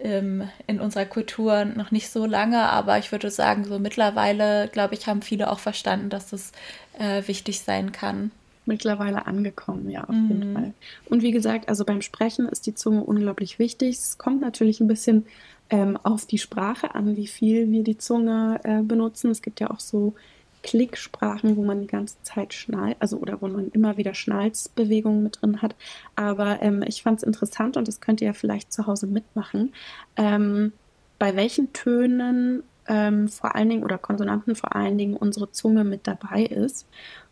ähm, 0.00 0.48
in 0.66 0.80
unserer 0.80 1.04
Kultur 1.04 1.64
noch 1.64 1.90
nicht 1.90 2.10
so 2.10 2.26
lange, 2.26 2.60
aber 2.60 2.98
ich 2.98 3.12
würde 3.12 3.30
sagen, 3.30 3.64
so 3.64 3.78
mittlerweile, 3.78 4.68
glaube 4.68 4.94
ich, 4.94 5.06
haben 5.06 5.22
viele 5.22 5.50
auch 5.50 5.60
verstanden, 5.60 6.10
dass 6.10 6.30
das 6.30 6.52
äh, 6.98 7.26
wichtig 7.28 7.60
sein 7.60 7.92
kann 7.92 8.30
mittlerweile 8.66 9.26
angekommen, 9.26 9.90
ja, 9.90 10.04
auf 10.04 10.14
mhm. 10.14 10.28
jeden 10.28 10.54
Fall. 10.54 10.72
Und 11.08 11.22
wie 11.22 11.32
gesagt, 11.32 11.68
also 11.68 11.84
beim 11.84 12.02
Sprechen 12.02 12.48
ist 12.48 12.66
die 12.66 12.74
Zunge 12.74 13.02
unglaublich 13.02 13.58
wichtig. 13.58 13.96
Es 13.96 14.18
kommt 14.18 14.40
natürlich 14.40 14.80
ein 14.80 14.88
bisschen 14.88 15.26
ähm, 15.70 15.96
auf 16.02 16.26
die 16.26 16.38
Sprache 16.38 16.94
an, 16.94 17.16
wie 17.16 17.26
viel 17.26 17.70
wir 17.70 17.82
die 17.82 17.98
Zunge 17.98 18.60
äh, 18.64 18.82
benutzen. 18.82 19.30
Es 19.30 19.42
gibt 19.42 19.60
ja 19.60 19.70
auch 19.70 19.80
so 19.80 20.14
Klicksprachen, 20.62 21.56
wo 21.56 21.64
man 21.64 21.80
die 21.80 21.86
ganze 21.86 22.16
Zeit 22.22 22.52
schnallt, 22.52 22.96
also 22.98 23.18
oder 23.18 23.40
wo 23.40 23.46
man 23.46 23.70
immer 23.70 23.96
wieder 23.96 24.14
Schnalzbewegungen 24.14 25.22
mit 25.22 25.40
drin 25.40 25.62
hat. 25.62 25.76
Aber 26.16 26.60
ähm, 26.60 26.82
ich 26.86 27.02
fand 27.02 27.18
es 27.18 27.22
interessant 27.22 27.76
und 27.76 27.86
das 27.86 28.00
könnt 28.00 28.20
ihr 28.20 28.28
ja 28.28 28.32
vielleicht 28.32 28.72
zu 28.72 28.86
Hause 28.86 29.06
mitmachen. 29.06 29.72
Ähm, 30.16 30.72
bei 31.18 31.36
welchen 31.36 31.72
Tönen 31.72 32.62
ähm, 32.88 33.28
vor 33.28 33.54
allen 33.54 33.68
Dingen 33.68 33.84
oder 33.84 33.98
Konsonanten 33.98 34.54
vor 34.54 34.74
allen 34.74 34.98
Dingen 34.98 35.16
unsere 35.16 35.50
Zunge 35.50 35.84
mit 35.84 36.06
dabei 36.06 36.44
ist. 36.44 36.86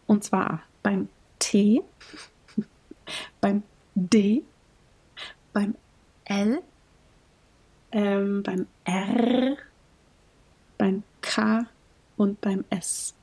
Und 0.06 0.24
zwar 0.24 0.62
beim 0.82 1.08
T, 1.44 1.82
beim 3.42 3.62
D, 3.94 4.44
beim 5.52 5.74
L, 6.24 6.62
ähm, 7.92 8.42
beim 8.42 8.66
R, 8.84 9.58
beim 10.78 11.02
K 11.20 11.66
und 12.16 12.40
beim 12.40 12.64
S. 12.70 13.14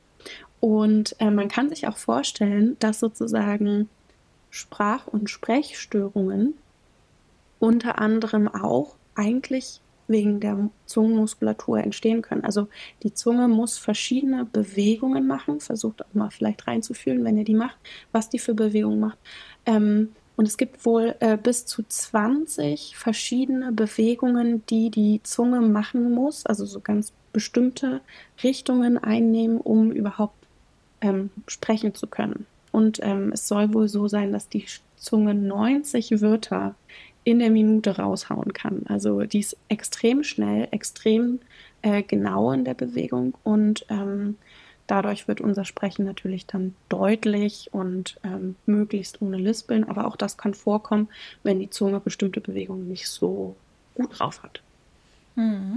Und 0.60 1.16
äh, 1.20 1.32
man 1.32 1.48
kann 1.48 1.70
sich 1.70 1.88
auch 1.88 1.98
vorstellen, 1.98 2.78
dass 2.78 3.00
sozusagen 3.00 3.90
Sprach- 4.51 5.08
und 5.08 5.32
Sprechstörungen 5.32 6.54
unter 7.58 7.98
anderem 7.98 8.48
auch 8.48 8.98
eigentlich 9.16 9.82
wegen 10.12 10.39
der 10.39 10.70
Zungenmuskulatur 10.86 11.80
entstehen 11.80 12.22
können. 12.22 12.44
Also 12.44 12.68
die 13.03 13.13
Zunge 13.13 13.48
muss 13.48 13.77
verschiedene 13.77 14.46
Bewegungen 14.46 15.27
machen. 15.27 15.60
Versucht 15.60 16.06
auch 16.06 16.13
mal 16.13 16.30
vielleicht 16.30 16.68
reinzufühlen, 16.68 17.24
wenn 17.24 17.38
ihr 17.38 17.46
die 17.46 17.56
macht, 17.56 17.77
was 18.12 18.30
die 18.30 18.39
für 18.39 18.53
Bewegungen 18.53 19.00
macht. 19.00 19.18
Ähm, 19.65 20.10
und 20.36 20.48
es 20.48 20.58
gibt 20.58 20.86
wohl 20.86 21.15
äh, 21.20 21.38
bis 21.38 21.65
zu 21.65 21.84
20 21.84 22.98
verschiedene 22.98 23.72
Bewegungen, 23.72 24.65
die 24.68 24.89
die 24.89 25.22
Zunge 25.24 25.62
machen 25.62 26.12
muss, 26.12 26.46
also 26.46 26.65
so 26.65 26.80
ganz 26.80 27.13
bestimmte 27.34 28.01
Richtungen 28.44 28.98
einnehmen, 28.98 29.60
um 29.60 29.91
überhaupt 29.91 30.36
ähm, 31.01 31.30
sprechen 31.48 31.94
zu 31.94 32.08
können. 32.08 32.46
Und 32.72 33.00
ähm, 33.03 33.32
es 33.34 33.48
soll 33.48 33.74
wohl 33.74 33.88
so 33.88 34.08
sein, 34.08 34.32
dass 34.32 34.48
die 34.50 34.65
Zunge 34.96 35.34
90 35.34 36.22
Wörter 36.22 36.75
in 37.24 37.40
der 37.40 37.51
Minute 37.51 37.98
raushauen 37.98 38.54
kann. 38.54 38.84
Also 38.88 39.22
die 39.22 39.40
ist 39.40 39.58
extrem 39.70 40.24
schnell, 40.24 40.68
extrem 40.72 41.40
äh, 41.82 42.04
genau 42.04 42.51
in 42.51 42.66
der 42.66 42.74
Bewegung 42.74 43.36
und 43.44 43.86
ähm, 43.90 44.38
dadurch 44.92 45.30
wird 45.30 45.40
unser 45.40 45.63
Sprechen 45.63 46.06
natürlich 46.06 46.46
dann 46.48 46.75
deutlich 46.90 47.70
und 47.72 48.18
ähm, 48.25 48.56
möglichst 48.66 49.22
ohne 49.22 49.38
Lispeln. 49.38 49.86
Aber 49.86 50.06
auch 50.06 50.18
das 50.18 50.36
kann 50.36 50.54
vorkommen, 50.54 51.08
wenn 51.44 51.60
die 51.60 51.70
Zunge 51.70 52.01
bestimmte 52.01 52.42
Bewegungen 52.42 52.90
nicht 52.90 53.08
so 53.08 53.56
gut 53.96 54.20
drauf 54.20 54.44
hat. 54.44 54.62
Hm. 55.36 55.71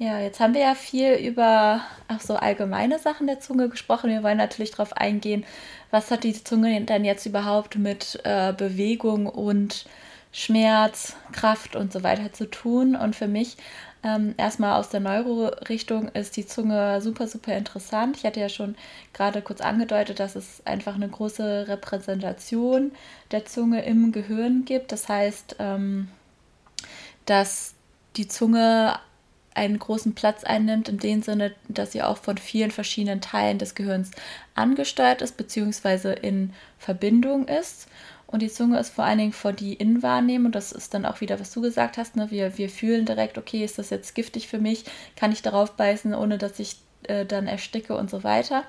Ja, 0.00 0.20
jetzt 0.20 0.38
haben 0.38 0.54
wir 0.54 0.60
ja 0.60 0.74
viel 0.76 1.14
über 1.14 1.80
auch 2.06 2.20
so 2.20 2.36
allgemeine 2.36 3.00
Sachen 3.00 3.26
der 3.26 3.40
Zunge 3.40 3.68
gesprochen. 3.68 4.10
Wir 4.10 4.22
wollen 4.22 4.36
natürlich 4.38 4.70
darauf 4.70 4.92
eingehen, 4.92 5.44
was 5.90 6.10
hat 6.12 6.22
die 6.22 6.32
Zunge 6.44 6.80
denn 6.84 7.04
jetzt 7.04 7.26
überhaupt 7.26 7.76
mit 7.76 8.20
äh, 8.22 8.52
Bewegung 8.52 9.26
und 9.26 9.86
Schmerz, 10.30 11.16
Kraft 11.32 11.74
und 11.74 11.92
so 11.92 12.04
weiter 12.04 12.32
zu 12.32 12.48
tun. 12.48 12.94
Und 12.94 13.16
für 13.16 13.26
mich 13.26 13.56
ähm, 14.04 14.34
erstmal 14.36 14.78
aus 14.78 14.88
der 14.90 15.00
Neuro-Richtung 15.00 16.08
ist 16.10 16.36
die 16.36 16.46
Zunge 16.46 17.00
super, 17.00 17.26
super 17.26 17.56
interessant. 17.56 18.16
Ich 18.18 18.24
hatte 18.24 18.38
ja 18.38 18.48
schon 18.48 18.76
gerade 19.12 19.42
kurz 19.42 19.60
angedeutet, 19.60 20.20
dass 20.20 20.36
es 20.36 20.64
einfach 20.64 20.94
eine 20.94 21.08
große 21.08 21.66
Repräsentation 21.66 22.92
der 23.32 23.46
Zunge 23.46 23.84
im 23.84 24.12
Gehirn 24.12 24.64
gibt. 24.64 24.92
Das 24.92 25.08
heißt, 25.08 25.56
ähm, 25.58 26.08
dass 27.26 27.74
die 28.16 28.28
Zunge 28.28 28.98
einen 29.58 29.78
großen 29.78 30.14
Platz 30.14 30.44
einnimmt, 30.44 30.88
in 30.88 30.98
dem 30.98 31.22
Sinne, 31.22 31.52
dass 31.68 31.92
sie 31.92 32.02
auch 32.02 32.16
von 32.16 32.38
vielen 32.38 32.70
verschiedenen 32.70 33.20
Teilen 33.20 33.58
des 33.58 33.74
Gehirns 33.74 34.10
angesteuert 34.54 35.20
ist, 35.20 35.36
beziehungsweise 35.36 36.12
in 36.12 36.52
Verbindung 36.78 37.46
ist. 37.48 37.88
Und 38.26 38.40
die 38.42 38.50
Zunge 38.50 38.78
ist 38.78 38.90
vor 38.90 39.04
allen 39.04 39.18
Dingen 39.18 39.32
vor 39.32 39.52
die 39.52 39.74
Innenwahrnehmung. 39.74 40.52
Das 40.52 40.72
ist 40.72 40.94
dann 40.94 41.06
auch 41.06 41.20
wieder, 41.20 41.40
was 41.40 41.52
du 41.52 41.62
gesagt 41.62 41.96
hast. 41.96 42.14
Ne? 42.14 42.30
Wir, 42.30 42.58
wir 42.58 42.68
fühlen 42.68 43.06
direkt, 43.06 43.38
okay, 43.38 43.64
ist 43.64 43.78
das 43.78 43.90
jetzt 43.90 44.14
giftig 44.14 44.48
für 44.48 44.58
mich? 44.58 44.84
Kann 45.16 45.32
ich 45.32 45.42
darauf 45.42 45.72
beißen, 45.72 46.14
ohne 46.14 46.36
dass 46.36 46.58
ich 46.58 46.76
äh, 47.04 47.24
dann 47.24 47.46
ersticke 47.46 47.96
und 47.96 48.10
so 48.10 48.24
weiter. 48.24 48.64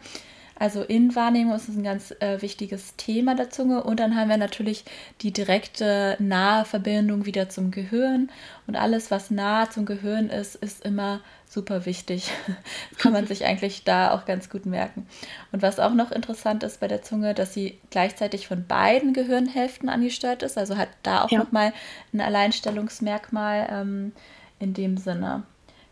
Also 0.59 0.83
Innenwahrnehmung 0.83 1.55
ist 1.55 1.69
ein 1.69 1.83
ganz 1.83 2.11
äh, 2.19 2.41
wichtiges 2.41 2.95
Thema 2.97 3.33
der 3.33 3.49
Zunge. 3.49 3.81
Und 3.83 3.99
dann 4.01 4.15
haben 4.15 4.29
wir 4.29 4.37
natürlich 4.37 4.83
die 5.21 5.31
direkte 5.31 6.17
nahe 6.19 6.65
Verbindung 6.65 7.25
wieder 7.25 7.47
zum 7.47 7.71
Gehirn. 7.71 8.29
Und 8.67 8.75
alles, 8.75 9.09
was 9.09 9.31
nah 9.31 9.69
zum 9.69 9.85
Gehirn 9.85 10.29
ist, 10.29 10.55
ist 10.55 10.83
immer 10.83 11.21
super 11.47 11.85
wichtig. 11.85 12.31
Kann 12.97 13.13
man 13.13 13.25
sich 13.25 13.45
eigentlich 13.45 13.85
da 13.85 14.11
auch 14.11 14.25
ganz 14.25 14.49
gut 14.49 14.65
merken. 14.65 15.07
Und 15.53 15.61
was 15.61 15.79
auch 15.79 15.93
noch 15.93 16.11
interessant 16.11 16.63
ist 16.63 16.81
bei 16.81 16.89
der 16.89 17.01
Zunge, 17.01 17.33
dass 17.33 17.53
sie 17.53 17.79
gleichzeitig 17.89 18.47
von 18.47 18.67
beiden 18.67 19.13
Gehirnhälften 19.13 19.87
angesteuert 19.87 20.43
ist. 20.43 20.57
Also 20.57 20.77
hat 20.77 20.89
da 21.03 21.23
auch 21.23 21.31
ja. 21.31 21.39
nochmal 21.39 21.73
ein 22.13 22.19
Alleinstellungsmerkmal 22.19 23.67
ähm, 23.71 24.11
in 24.59 24.73
dem 24.73 24.97
Sinne. 24.97 25.43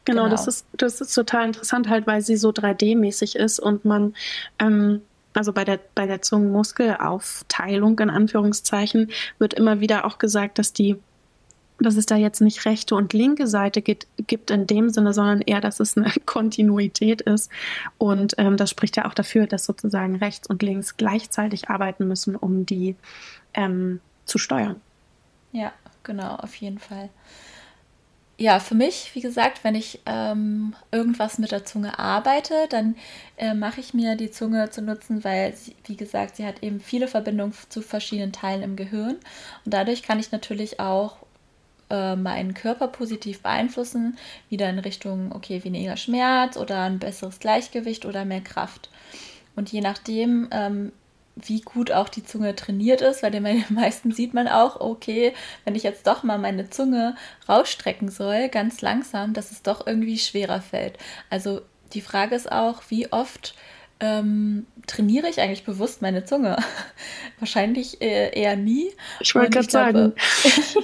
Genau, 0.08 0.24
genau, 0.24 0.32
Das, 0.32 0.48
ist, 0.48 0.66
das 0.72 1.02
ist 1.02 1.14
total 1.14 1.48
interessant 1.48 1.90
halt, 1.90 2.08
weil 2.08 2.22
sie 2.22 2.38
so 2.38 2.50
3D-mäßig 2.52 3.36
ist 3.36 3.60
und 3.60 3.84
man, 3.84 4.16
ähm, 4.58 5.02
also 5.34 5.52
bei 5.52 5.66
der, 5.66 5.82
bei 5.96 6.08
der 6.08 6.22
Zungenmuskelaufteilung 6.22 8.00
in 8.00 8.10
Anführungszeichen 8.10 9.12
wird 9.38 9.54
immer 9.54 9.82
wieder 9.82 10.06
auch 10.06 10.18
gesagt, 10.18 10.60
dass 10.60 10.72
die 10.72 10.96
dass 11.80 11.96
es 11.96 12.08
da 12.08 12.16
jetzt 12.16 12.42
nicht 12.42 12.66
rechte 12.66 12.96
und 12.96 13.14
linke 13.14 13.46
Seite 13.46 13.84
gibt, 13.84 14.08
gibt 14.26 14.50
in 14.50 14.66
dem 14.66 14.90
Sinne, 14.90 15.14
sondern 15.14 15.42
eher, 15.42 15.62
dass 15.62 15.80
es 15.80 15.96
eine 15.96 16.12
Kontinuität 16.26 17.22
ist. 17.22 17.52
Und 18.00 18.34
ähm, 18.40 18.58
das 18.58 18.72
spricht 18.72 18.98
ja 18.98 19.06
auch 19.06 19.14
dafür, 19.14 19.46
dass 19.46 19.66
sozusagen 19.66 20.16
rechts 20.16 20.50
und 20.50 20.64
links 20.64 20.98
gleichzeitig 20.98 21.70
arbeiten 21.70 22.08
müssen, 22.08 22.36
um 22.36 22.66
die 22.66 22.96
ähm, 23.54 24.00
zu 24.26 24.40
steuern. 24.40 24.82
Ja, 25.52 25.72
genau, 26.02 26.38
auf 26.38 26.56
jeden 26.56 26.80
Fall. 26.80 27.10
Ja, 28.40 28.60
für 28.60 28.76
mich, 28.76 29.12
wie 29.16 29.22
gesagt, 29.22 29.64
wenn 29.64 29.74
ich 29.74 30.00
ähm, 30.06 30.76
irgendwas 30.92 31.40
mit 31.40 31.52
der 31.52 31.66
Zunge 31.66 31.98
arbeite, 31.98 32.54
dann 32.70 32.96
äh, 33.38 33.56
mache 33.56 33.80
ich 33.80 33.96
mir 33.96 34.16
die 34.16 34.30
Zunge 34.30 34.70
zu 34.70 34.84
nutzen, 34.84 35.24
weil, 35.24 35.56
sie, 35.56 35.76
wie 35.86 35.96
gesagt, 35.96 36.36
sie 36.36 36.46
hat 36.46 36.62
eben 36.62 36.80
viele 36.80 37.08
Verbindungen 37.08 37.54
zu 37.70 37.82
verschiedenen 37.82 38.32
Teilen 38.32 38.62
im 38.62 38.76
Gehirn. 38.76 39.16
Und 39.66 39.74
dadurch 39.74 40.04
kann 40.04 40.20
ich 40.20 40.32
natürlich 40.32 40.80
auch 40.80 41.18
äh, 41.90 42.16
meinen 42.16 42.54
Körper 42.54 42.88
positiv 42.90 43.42
beeinflussen, 43.42 44.20
wieder 44.50 44.70
in 44.70 44.80
Richtung, 44.80 45.32
okay, 45.32 45.64
weniger 45.64 45.98
Schmerz 45.98 46.58
oder 46.58 46.84
ein 46.84 47.00
besseres 47.00 47.40
Gleichgewicht 47.40 48.06
oder 48.06 48.24
mehr 48.24 48.42
Kraft. 48.42 48.90
Und 49.56 49.72
je 49.72 49.82
nachdem, 49.82 50.48
ähm, 50.52 50.92
wie 51.46 51.62
gut 51.62 51.92
auch 51.92 52.10
die 52.10 52.24
Zunge 52.24 52.56
trainiert 52.56 53.02
ist, 53.02 53.24
weil 53.24 53.32
den 53.32 53.44
meisten 53.70 54.12
sieht 54.12 54.34
man 54.34 54.48
auch, 54.48 54.80
okay, 54.80 55.34
wenn 55.66 55.76
ich 55.76 55.84
jetzt 55.84 56.08
doch 56.08 56.24
mal 56.24 56.38
meine 56.38 56.70
Zunge 56.70 57.16
rausstrecken 57.48 58.10
soll, 58.10 58.50
ganz 58.50 58.82
langsam, 58.82 59.34
dass 59.34 59.52
es 59.52 59.62
doch 59.62 59.86
irgendwie 59.86 60.18
schwerer 60.18 60.62
fällt. 60.62 60.98
Also 61.30 61.62
die 61.94 62.02
Frage 62.02 62.36
ist 62.36 62.52
auch, 62.52 62.82
wie 62.90 63.12
oft 63.12 63.56
ähm, 64.00 64.68
trainiere 64.86 65.28
ich 65.28 65.42
eigentlich 65.42 65.64
bewusst 65.64 66.02
meine 66.02 66.24
Zunge? 66.26 66.58
Wahrscheinlich 67.40 68.02
äh, 68.02 68.38
eher 68.40 68.56
nie. 68.56 68.92
Ich 69.20 69.34
wollte 69.34 69.52
gerade 69.52 69.70
sagen. 69.70 70.14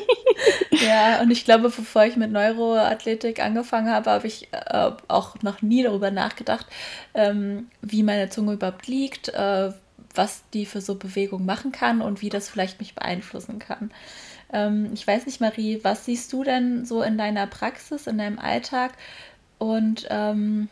ja, 0.71 1.21
und 1.21 1.29
ich 1.29 1.45
glaube, 1.45 1.69
bevor 1.69 2.05
ich 2.05 2.15
mit 2.15 2.31
Neuroathletik 2.31 3.39
angefangen 3.39 3.91
habe, 3.91 4.09
habe 4.09 4.27
ich 4.27 4.47
äh, 4.51 4.91
auch 5.07 5.35
noch 5.41 5.61
nie 5.61 5.83
darüber 5.83 6.09
nachgedacht, 6.09 6.65
ähm, 7.13 7.67
wie 7.81 8.03
meine 8.03 8.29
Zunge 8.29 8.53
überhaupt 8.53 8.87
liegt, 8.87 9.29
äh, 9.29 9.71
was 10.13 10.43
die 10.53 10.65
für 10.65 10.81
so 10.81 10.95
Bewegungen 10.95 11.45
machen 11.45 11.71
kann 11.71 12.01
und 12.01 12.21
wie 12.21 12.29
das 12.29 12.49
vielleicht 12.49 12.79
mich 12.79 12.95
beeinflussen 12.95 13.59
kann. 13.59 13.91
Ähm, 14.51 14.91
ich 14.93 15.05
weiß 15.05 15.25
nicht, 15.25 15.41
Marie, 15.41 15.79
was 15.83 16.05
siehst 16.05 16.31
du 16.33 16.43
denn 16.43 16.85
so 16.85 17.01
in 17.01 17.17
deiner 17.17 17.47
Praxis, 17.47 18.07
in 18.07 18.17
deinem 18.17 18.39
Alltag 18.39 18.93
und 19.57 20.07
ähm, 20.09 20.69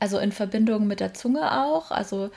also 0.00 0.18
in 0.18 0.32
Verbindung 0.32 0.86
mit 0.86 1.00
der 1.00 1.14
Zunge 1.14 1.62
auch, 1.62 1.90
also 1.90 2.30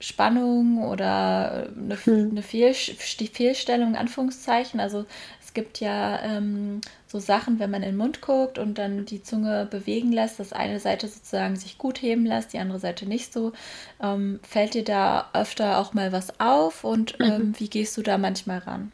Spannung 0.00 0.82
oder 0.82 1.68
eine, 1.76 1.96
hm. 2.04 2.30
eine 2.30 2.42
Fehl, 2.42 2.72
Fehlstellung, 2.72 3.96
Anführungszeichen. 3.96 4.80
Also 4.80 5.04
es 5.40 5.52
gibt 5.52 5.80
ja 5.80 6.20
ähm, 6.22 6.80
so 7.06 7.18
Sachen, 7.18 7.58
wenn 7.58 7.70
man 7.70 7.82
in 7.82 7.90
den 7.90 7.96
Mund 7.98 8.22
guckt 8.22 8.58
und 8.58 8.78
dann 8.78 9.04
die 9.04 9.22
Zunge 9.22 9.68
bewegen 9.70 10.10
lässt, 10.10 10.40
dass 10.40 10.54
eine 10.54 10.80
Seite 10.80 11.06
sozusagen 11.06 11.56
sich 11.56 11.76
gut 11.76 12.00
heben 12.00 12.24
lässt, 12.24 12.52
die 12.52 12.58
andere 12.58 12.78
Seite 12.78 13.06
nicht 13.06 13.32
so. 13.32 13.52
Ähm, 14.02 14.40
fällt 14.42 14.74
dir 14.74 14.84
da 14.84 15.28
öfter 15.34 15.78
auch 15.78 15.92
mal 15.92 16.12
was 16.12 16.40
auf 16.40 16.82
und 16.84 17.18
mhm. 17.18 17.26
ähm, 17.26 17.54
wie 17.58 17.68
gehst 17.68 17.96
du 17.96 18.02
da 18.02 18.16
manchmal 18.16 18.58
ran? 18.58 18.92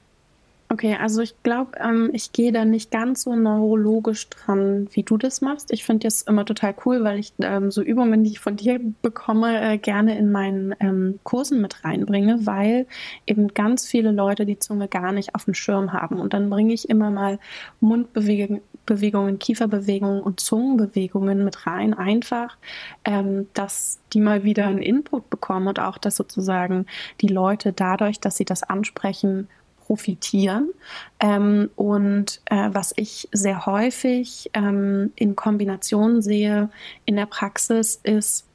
Okay, 0.69 0.97
also 1.01 1.23
ich 1.23 1.41
glaube, 1.45 1.79
ähm, 1.79 2.11
ich 2.13 2.33
gehe 2.33 2.51
da 2.51 2.65
nicht 2.65 2.91
ganz 2.91 3.23
so 3.23 3.37
neurologisch 3.37 4.29
dran, 4.31 4.89
wie 4.91 5.05
du 5.05 5.17
das 5.17 5.41
machst. 5.41 5.73
Ich 5.73 5.85
finde 5.85 6.09
das 6.09 6.23
immer 6.23 6.45
total 6.45 6.75
cool, 6.85 7.05
weil 7.05 7.21
ich 7.21 7.33
ähm, 7.41 7.71
so 7.71 7.83
Übungen, 7.83 8.25
die 8.25 8.31
ich 8.33 8.41
von 8.41 8.57
dir 8.57 8.81
bekomme, 9.01 9.61
äh, 9.61 9.79
gerne 9.79 10.19
in 10.19 10.33
meinen 10.33 10.75
ähm, 10.81 11.21
Kursen 11.23 11.61
mit 11.61 11.85
reinbringe, 11.85 12.47
weil 12.47 12.89
eben 13.27 13.55
ganz 13.55 13.87
viele 13.87 14.11
Leute 14.11 14.45
die 14.45 14.59
Zunge 14.59 14.89
gar 14.89 15.13
nicht 15.13 15.37
auf 15.37 15.45
dem 15.45 15.55
Schirm 15.55 15.93
haben. 15.93 16.19
Und 16.19 16.35
dann 16.35 16.51
bringe 16.51 16.75
ich 16.75 16.89
immer 16.89 17.13
mal 17.13 17.39
Mundbewegungen, 17.79 19.39
Kieferbewegungen 19.39 20.21
und 20.21 20.41
Zungenbewegungen 20.41 21.45
mit 21.45 21.69
rein, 21.69 21.95
einfach, 21.95 22.57
ähm, 23.05 23.47
dass 23.55 24.01
die 24.13 24.21
mal 24.21 24.43
wieder 24.43 24.67
einen 24.67 24.83
Input 24.83 25.31
bekommen 25.31 25.69
und 25.69 25.79
auch, 25.79 25.97
dass 25.97 26.17
sozusagen 26.17 26.87
die 27.21 27.29
Leute 27.29 27.73
dadurch, 27.73 28.19
dass 28.19 28.37
sie 28.37 28.45
das 28.45 28.65
ansprechen, 28.65 29.49
profitieren. 29.87 30.71
Ähm, 31.21 31.71
und 31.77 32.41
äh, 32.47 32.71
was 32.73 32.93
ich 32.97 33.29
sehr 33.33 33.67
häufig 33.67 34.51
ähm, 34.53 35.13
in 35.15 35.37
Kombination 35.37 36.23
sehe 36.23 36.71
in 37.05 37.17
der 37.17 37.27
Praxis 37.27 38.01
ist, 38.03 38.47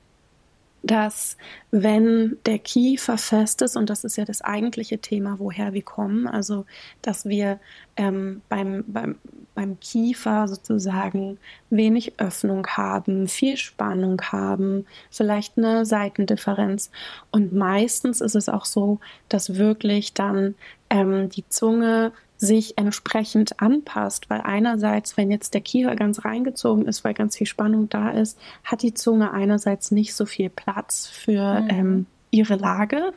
dass 0.83 1.38
wenn 1.69 2.38
der 2.45 2.59
Kiefer 2.59 3.17
fest 3.17 3.61
ist, 3.61 3.77
und 3.77 3.89
das 3.89 4.03
ist 4.03 4.17
ja 4.17 4.25
das 4.25 4.41
eigentliche 4.41 4.97
Thema, 4.97 5.38
woher 5.39 5.73
wir 5.73 5.83
kommen, 5.83 6.27
also 6.27 6.65
dass 7.01 7.25
wir 7.25 7.59
ähm, 7.97 8.41
beim, 8.50 8.83
beim, 8.88 9.15
beim 9.53 9.79
Kiefer 9.79 10.48
sozusagen 10.48 11.38
wenig 11.70 12.20
Öffnung 12.20 12.65
haben, 12.67 13.27
viel 13.27 13.58
Spannung 13.58 14.22
haben, 14.22 14.86
vielleicht 15.10 15.58
eine 15.58 15.86
Seitendifferenz. 15.86 16.91
Und 17.31 17.53
meistens 17.53 18.22
ist 18.22 18.36
es 18.36 18.50
auch 18.50 18.65
so, 18.65 19.00
dass 19.29 19.58
wirklich 19.58 20.13
dann 20.13 20.55
ähm, 20.89 21.29
die 21.29 21.48
Zunge 21.50 22.12
sich 22.38 22.77
entsprechend 22.77 23.62
anpasst, 23.62 24.29
weil 24.29 24.41
einerseits, 24.41 25.15
wenn 25.15 25.29
jetzt 25.29 25.53
der 25.53 25.62
Kiefer 25.62 25.96
ganz 25.96 26.25
reingezogen 26.25 26.88
ist, 26.88 27.03
weil 27.03 27.13
ganz 27.13 27.38
viel 27.38 27.46
Spannung 27.46 27.88
da 27.88 28.10
ist, 28.10 28.39
hat 28.63 28.81
die 28.81 28.96
Zunge 28.96 29.31
einerseits 29.31 29.92
nicht 29.92 30.16
so 30.16 30.25
viel 30.25 30.50
Platz 30.50 31.07
für 31.07 31.61
mhm. 31.61 31.70
ähm, 31.70 32.05
ihre 32.31 32.55
Lage, 32.55 33.14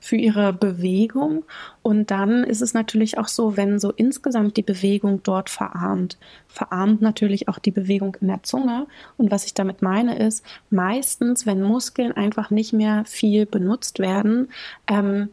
für 0.00 0.16
ihre 0.16 0.52
Bewegung. 0.52 1.44
Und 1.82 2.10
dann 2.10 2.44
ist 2.44 2.62
es 2.62 2.74
natürlich 2.74 3.18
auch 3.18 3.28
so, 3.28 3.56
wenn 3.56 3.78
so 3.78 3.92
insgesamt 3.92 4.56
die 4.56 4.62
Bewegung 4.62 5.22
dort 5.22 5.50
verarmt, 5.50 6.18
verarmt 6.48 7.02
natürlich 7.02 7.48
auch 7.48 7.58
die 7.58 7.70
Bewegung 7.70 8.16
in 8.20 8.28
der 8.28 8.42
Zunge. 8.42 8.86
Und 9.16 9.30
was 9.30 9.46
ich 9.46 9.54
damit 9.54 9.82
meine 9.82 10.18
ist, 10.18 10.44
meistens, 10.70 11.46
wenn 11.46 11.62
Muskeln 11.62 12.12
einfach 12.12 12.50
nicht 12.50 12.72
mehr 12.72 13.04
viel 13.06 13.46
benutzt 13.46 13.98
werden, 13.98 14.48
ähm, 14.86 15.28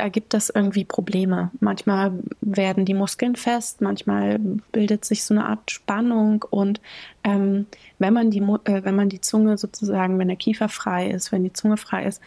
ergibt 0.00 0.34
das 0.34 0.50
irgendwie 0.50 0.84
Probleme. 0.84 1.50
Manchmal 1.60 2.12
werden 2.40 2.84
die 2.84 2.94
Muskeln 2.94 3.36
fest, 3.36 3.80
manchmal 3.80 4.38
bildet 4.72 5.04
sich 5.04 5.24
so 5.24 5.34
eine 5.34 5.44
Art 5.46 5.70
Spannung 5.70 6.44
und 6.50 6.80
ähm, 7.22 7.66
wenn 7.98 8.14
man 8.14 8.30
die 8.30 8.40
äh, 8.40 8.84
wenn 8.84 8.96
man 8.96 9.08
die 9.08 9.20
Zunge 9.20 9.58
sozusagen, 9.58 10.18
wenn 10.18 10.28
der 10.28 10.36
Kiefer 10.36 10.68
frei 10.68 11.10
ist, 11.10 11.30
wenn 11.32 11.44
die 11.44 11.52
Zunge 11.52 11.76
frei 11.76 12.06
ist, 12.06 12.20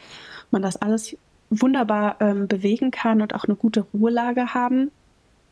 man 0.52 0.62
das 0.62 0.78
alles 0.78 1.17
wunderbar 1.62 2.18
ähm, 2.20 2.48
bewegen 2.48 2.92
kann 2.92 3.22
und 3.22 3.36
auch 3.36 3.46
eine 3.46 3.56
gute 3.56 3.86
Ruhelage 3.94 4.54
haben 4.54 4.92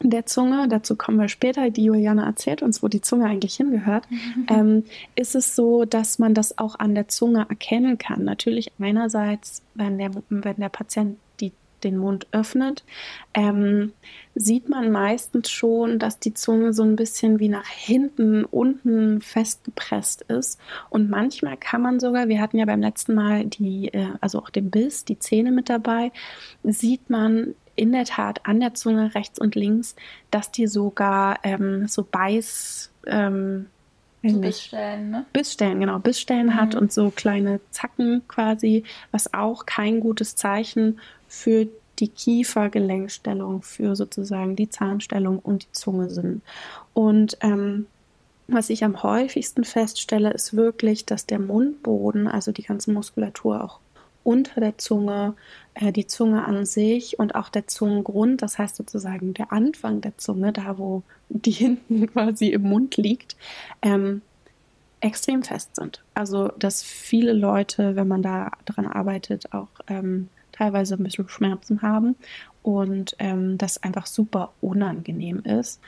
der 0.04 0.26
Zunge, 0.26 0.68
dazu 0.68 0.96
kommen 0.96 1.20
wir 1.20 1.30
später, 1.30 1.70
die 1.70 1.86
Juliane 1.86 2.26
erzählt 2.26 2.62
uns, 2.62 2.82
wo 2.82 2.88
die 2.88 3.02
Zunge 3.02 3.26
eigentlich 3.26 3.56
hingehört, 3.56 4.10
mhm. 4.10 4.46
ähm, 4.50 4.84
ist 5.16 5.36
es 5.36 5.56
so, 5.56 5.86
dass 5.86 6.20
man 6.20 6.34
das 6.34 6.58
auch 6.58 6.80
an 6.80 6.96
der 6.96 7.08
Zunge 7.08 7.46
erkennen 7.48 7.98
kann. 7.98 8.24
Natürlich 8.24 8.72
einerseits, 8.80 9.62
wenn 9.76 9.98
der, 9.98 10.12
wenn 10.30 10.56
der 10.58 10.70
Patient 10.70 11.18
den 11.84 11.98
Mund 11.98 12.28
öffnet, 12.32 12.84
ähm, 13.34 13.94
sieht 14.36 14.70
man 14.70 14.92
meistens 14.92 15.50
schon, 15.50 16.00
dass 16.00 16.20
die 16.20 16.34
Zunge 16.34 16.74
so 16.74 16.84
ein 16.84 16.96
bisschen 16.96 17.40
wie 17.40 17.50
nach 17.50 17.68
hinten, 17.68 18.46
unten 18.46 19.22
festgepresst 19.22 20.24
ist. 20.24 20.60
Und 20.90 21.10
manchmal 21.10 21.58
kann 21.58 21.82
man 21.82 22.00
sogar, 22.00 22.28
wir 22.28 22.42
hatten 22.42 22.58
ja 22.58 22.66
beim 22.66 22.82
letzten 22.82 23.14
Mal 23.14 23.46
die, 23.46 23.94
äh, 23.94 24.08
also 24.22 24.40
auch 24.40 24.50
den 24.50 24.70
Biss, 24.70 25.06
die 25.06 25.20
Zähne 25.20 25.52
mit 25.52 25.70
dabei, 25.70 26.12
sieht 26.64 27.10
man 27.10 27.56
in 27.76 27.92
der 27.92 28.06
Tat 28.06 28.46
an 28.46 28.60
der 28.60 28.74
Zunge 28.74 29.16
rechts 29.16 29.40
und 29.40 29.56
links, 29.56 29.96
dass 30.30 30.52
die 30.52 30.68
sogar 30.68 31.40
ähm, 31.44 31.88
so 31.88 32.04
Beiß, 32.10 32.92
ähm, 33.08 33.68
so 34.24 34.40
Bissstellen, 34.40 35.10
ne? 35.10 35.26
Bissstellen, 35.34 35.80
genau, 35.80 35.98
Bissstellen 35.98 36.48
mhm. 36.48 36.56
hat 36.56 36.76
und 36.76 36.94
so 36.94 37.10
kleine 37.10 37.60
Zacken 37.72 38.22
quasi, 38.28 38.84
was 39.12 39.34
auch 39.34 39.66
kein 39.66 40.00
gutes 40.00 40.36
Zeichen 40.36 41.00
für 41.32 41.70
die 42.00 42.10
Kiefergelenkstellung, 42.10 43.62
für 43.62 43.96
sozusagen 43.96 44.58
die 44.58 44.70
Zahnstellung 44.70 45.40
und 45.40 45.64
die 45.64 45.72
Zunge 45.72 46.10
sind. 46.10 46.42
Und 46.94 47.38
ähm, 47.40 47.88
was 48.48 48.70
ich 48.70 48.84
am 48.84 49.02
häufigsten 49.02 49.64
feststelle, 49.64 50.32
ist 50.32 50.56
wirklich, 50.56 51.06
dass 51.06 51.26
der 51.26 51.40
Mundboden, 51.40 52.28
also 52.28 52.52
die 52.52 52.64
ganze 52.64 52.92
Muskulatur 52.92 53.64
auch 53.64 53.80
unter 54.24 54.60
der 54.60 54.78
Zunge, 54.78 55.36
äh, 55.74 55.94
die 55.94 56.06
Zunge 56.06 56.44
an 56.44 56.66
sich 56.66 57.18
und 57.18 57.34
auch 57.34 57.48
der 57.48 57.68
Zungengrund, 57.68 58.42
das 58.42 58.60
heißt 58.60 58.76
sozusagen 58.76 59.34
der 59.34 59.54
Anfang 59.54 60.02
der 60.02 60.18
Zunge, 60.18 60.52
da 60.52 60.78
wo 60.78 61.04
die 61.30 61.52
hinten 61.52 62.08
quasi 62.08 62.50
im 62.50 62.64
Mund 62.64 62.98
liegt, 62.98 63.38
ähm, 63.82 64.22
extrem 65.00 65.44
fest 65.44 65.78
sind. 65.78 66.04
Also, 66.14 66.50
dass 66.60 66.84
viele 66.84 67.32
Leute, 67.32 67.96
wenn 67.96 68.10
man 68.10 68.22
da 68.22 68.52
dran 68.66 68.86
arbeitet, 68.86 69.54
auch 69.54 69.70
ähm, 69.88 70.28
teilweise 70.62 70.96
ein 70.96 71.04
bisschen 71.04 71.28
Schmerzen 71.28 71.82
haben 71.82 72.16
und 72.62 73.16
ähm, 73.18 73.58
das 73.58 73.82
einfach 73.82 74.06
super 74.06 74.52
unangenehm 74.62 75.40
ist. 75.40 75.82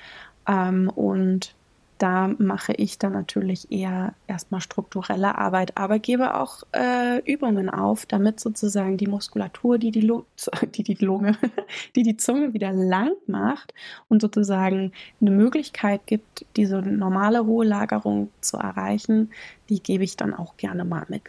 Ähm, 0.48 0.90
und 0.90 1.54
da 2.00 2.28
mache 2.40 2.74
ich 2.74 2.98
dann 2.98 3.14
natürlich 3.14 3.72
eher 3.72 4.16
erstmal 4.26 4.62
strukturelle 4.62 5.38
Arbeit, 5.38 5.78
aber 5.78 6.00
gebe 6.00 6.36
auch 6.36 6.64
äh, 6.72 7.20
Übungen 7.32 7.70
auf, 7.70 8.08
damit 8.08 8.40
sozusagen 8.40 8.98
die 8.98 9.06
Muskulatur, 9.06 9.78
die 9.78 9.92
die, 9.92 10.12
die 10.76 10.84
die 10.84 11.06
Lunge, 11.06 11.38
die 11.96 12.02
die 12.02 12.18
Zunge 12.18 12.54
wieder 12.54 12.74
lang 12.74 13.12
macht 13.28 13.76
und 14.10 14.24
sozusagen 14.24 14.92
eine 15.22 15.32
Möglichkeit 15.32 16.02
gibt, 16.08 16.48
diese 16.56 16.82
normale 16.82 17.42
Ruhelagerung 17.42 18.32
zu 18.42 18.58
erreichen, 18.58 19.30
die 19.70 19.82
gebe 19.82 20.04
ich 20.04 20.18
dann 20.18 20.34
auch 20.34 20.58
gerne 20.58 20.84
mal 20.84 21.06
mit. 21.10 21.22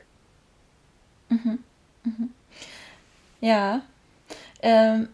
Mhm. 1.29 1.59
Mhm. 2.05 2.31
Ja. 3.45 3.83
Ähm, 4.63 5.09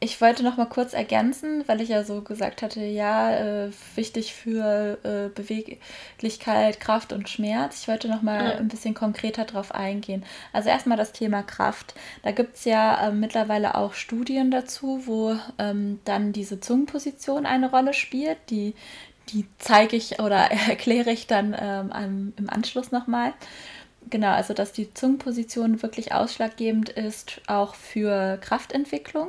ich 0.00 0.20
wollte 0.20 0.42
noch 0.42 0.58
mal 0.58 0.66
kurz 0.66 0.92
ergänzen, 0.92 1.64
weil 1.66 1.80
ich 1.80 1.88
ja 1.88 2.04
so 2.04 2.20
gesagt 2.20 2.60
hatte, 2.60 2.84
ja, 2.84 3.30
äh, 3.30 3.70
wichtig 3.94 4.34
für 4.34 4.98
äh, 5.02 5.30
Beweglichkeit, 5.34 6.78
Kraft 6.78 7.14
und 7.14 7.30
Schmerz. 7.30 7.80
Ich 7.80 7.88
wollte 7.88 8.08
noch 8.08 8.20
mal 8.20 8.50
ja. 8.50 8.56
ein 8.56 8.68
bisschen 8.68 8.92
konkreter 8.92 9.46
drauf 9.46 9.74
eingehen. 9.74 10.24
Also 10.52 10.68
erstmal 10.68 10.98
das 10.98 11.12
Thema 11.12 11.42
Kraft. 11.42 11.94
Da 12.22 12.32
gibt 12.32 12.56
es 12.56 12.66
ja 12.66 13.08
äh, 13.08 13.12
mittlerweile 13.12 13.76
auch 13.76 13.94
Studien 13.94 14.50
dazu, 14.50 15.06
wo 15.06 15.38
ähm, 15.58 16.00
dann 16.04 16.34
diese 16.34 16.60
Zungenposition 16.60 17.46
eine 17.46 17.70
Rolle 17.70 17.94
spielt. 17.94 18.36
Die, 18.50 18.74
die 19.30 19.46
zeige 19.58 19.96
ich 19.96 20.20
oder 20.20 20.50
erkläre 20.68 21.12
ich 21.12 21.26
dann 21.26 21.56
ähm, 21.58 22.34
im 22.36 22.50
Anschluss 22.50 22.92
noch 22.92 23.06
mal 23.06 23.32
genau, 24.10 24.30
also 24.30 24.54
dass 24.54 24.72
die 24.72 24.92
Zungenposition 24.92 25.82
wirklich 25.82 26.12
ausschlaggebend 26.12 26.90
ist, 26.90 27.40
auch 27.46 27.74
für 27.74 28.38
Kraftentwicklung. 28.38 29.28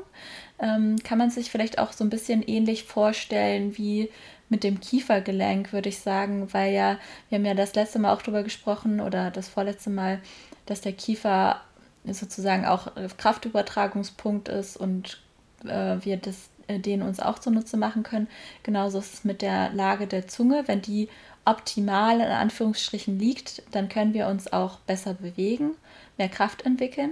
Ähm, 0.60 0.98
kann 1.04 1.18
man 1.18 1.30
sich 1.30 1.52
vielleicht 1.52 1.80
auch 1.80 1.94
so 1.94 2.04
ein 2.04 2.10
bisschen 2.10 2.42
ähnlich 2.42 2.84
vorstellen 2.84 3.78
wie 3.78 4.10
mit 4.50 4.64
dem 4.64 4.80
Kiefergelenk, 4.80 5.74
würde 5.74 5.90
ich 5.90 6.00
sagen, 6.00 6.52
weil 6.54 6.74
ja, 6.74 6.98
wir 7.30 7.38
haben 7.38 7.46
ja 7.46 7.54
das 7.54 7.76
letzte 7.76 8.00
Mal 8.00 8.14
auch 8.14 8.22
darüber 8.22 8.44
gesprochen 8.44 9.02
oder 9.02 9.30
das 9.30 9.50
vorletzte 9.50 9.90
Mal, 9.90 10.20
dass 10.66 10.82
der 10.82 10.94
Kiefer 10.94 11.62
sozusagen 12.06 12.66
auch 12.66 12.92
Kraftübertragungspunkt 13.18 14.48
ist 14.48 14.78
und 14.78 15.22
äh, 15.66 15.98
wir 16.02 16.18
das, 16.18 16.50
äh, 16.68 16.80
den 16.80 17.02
uns 17.02 17.20
auch 17.20 17.40
zunutze 17.40 17.78
machen 17.78 18.04
können. 18.04 18.28
Genauso 18.64 19.00
ist 19.00 19.14
es 19.14 19.24
mit 19.24 19.42
der 19.42 19.72
Lage 19.74 20.08
der 20.08 20.28
Zunge. 20.28 20.64
Wenn 20.68 20.82
die 20.82 21.10
optimal 21.48 22.18
in 22.18 22.28
Anführungsstrichen 22.28 23.18
liegt, 23.18 23.64
dann 23.72 23.88
können 23.90 24.14
wir 24.14 24.28
uns 24.28 24.52
auch 24.52 24.80
besser 24.80 25.14
bewegen, 25.14 25.72
mehr 26.18 26.30
Kraft 26.30 26.66
entwickeln. 26.66 27.12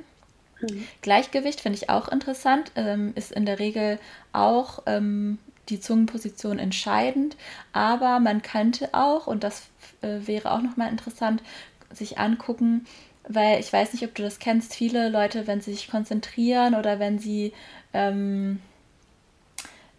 Mhm. 0.62 0.86
Gleichgewicht 1.02 1.62
finde 1.62 1.78
ich 1.78 1.90
auch 1.90 2.10
interessant, 2.10 2.72
ähm, 2.76 3.14
ist 3.16 3.32
in 3.32 3.46
der 3.46 3.60
Regel 3.60 3.98
auch 4.34 4.84
ähm, 4.86 5.40
die 5.70 5.80
Zungenposition 5.80 6.60
entscheidend, 6.60 7.38
aber 7.72 8.20
man 8.20 8.42
könnte 8.42 8.90
auch, 8.94 9.26
und 9.26 9.44
das 9.44 9.64
äh, 10.02 10.28
wäre 10.28 10.52
auch 10.52 10.62
nochmal 10.62 10.92
interessant, 10.92 11.42
sich 11.92 12.20
angucken, 12.20 12.86
weil 13.28 13.60
ich 13.60 13.72
weiß 13.72 13.94
nicht, 13.94 14.04
ob 14.04 14.14
du 14.14 14.22
das 14.22 14.40
kennst, 14.40 14.76
viele 14.76 15.10
Leute, 15.10 15.48
wenn 15.48 15.62
sie 15.62 15.74
sich 15.74 15.90
konzentrieren 15.90 16.76
oder 16.76 17.00
wenn 17.00 17.20
sie 17.20 17.54
ähm, 17.94 18.60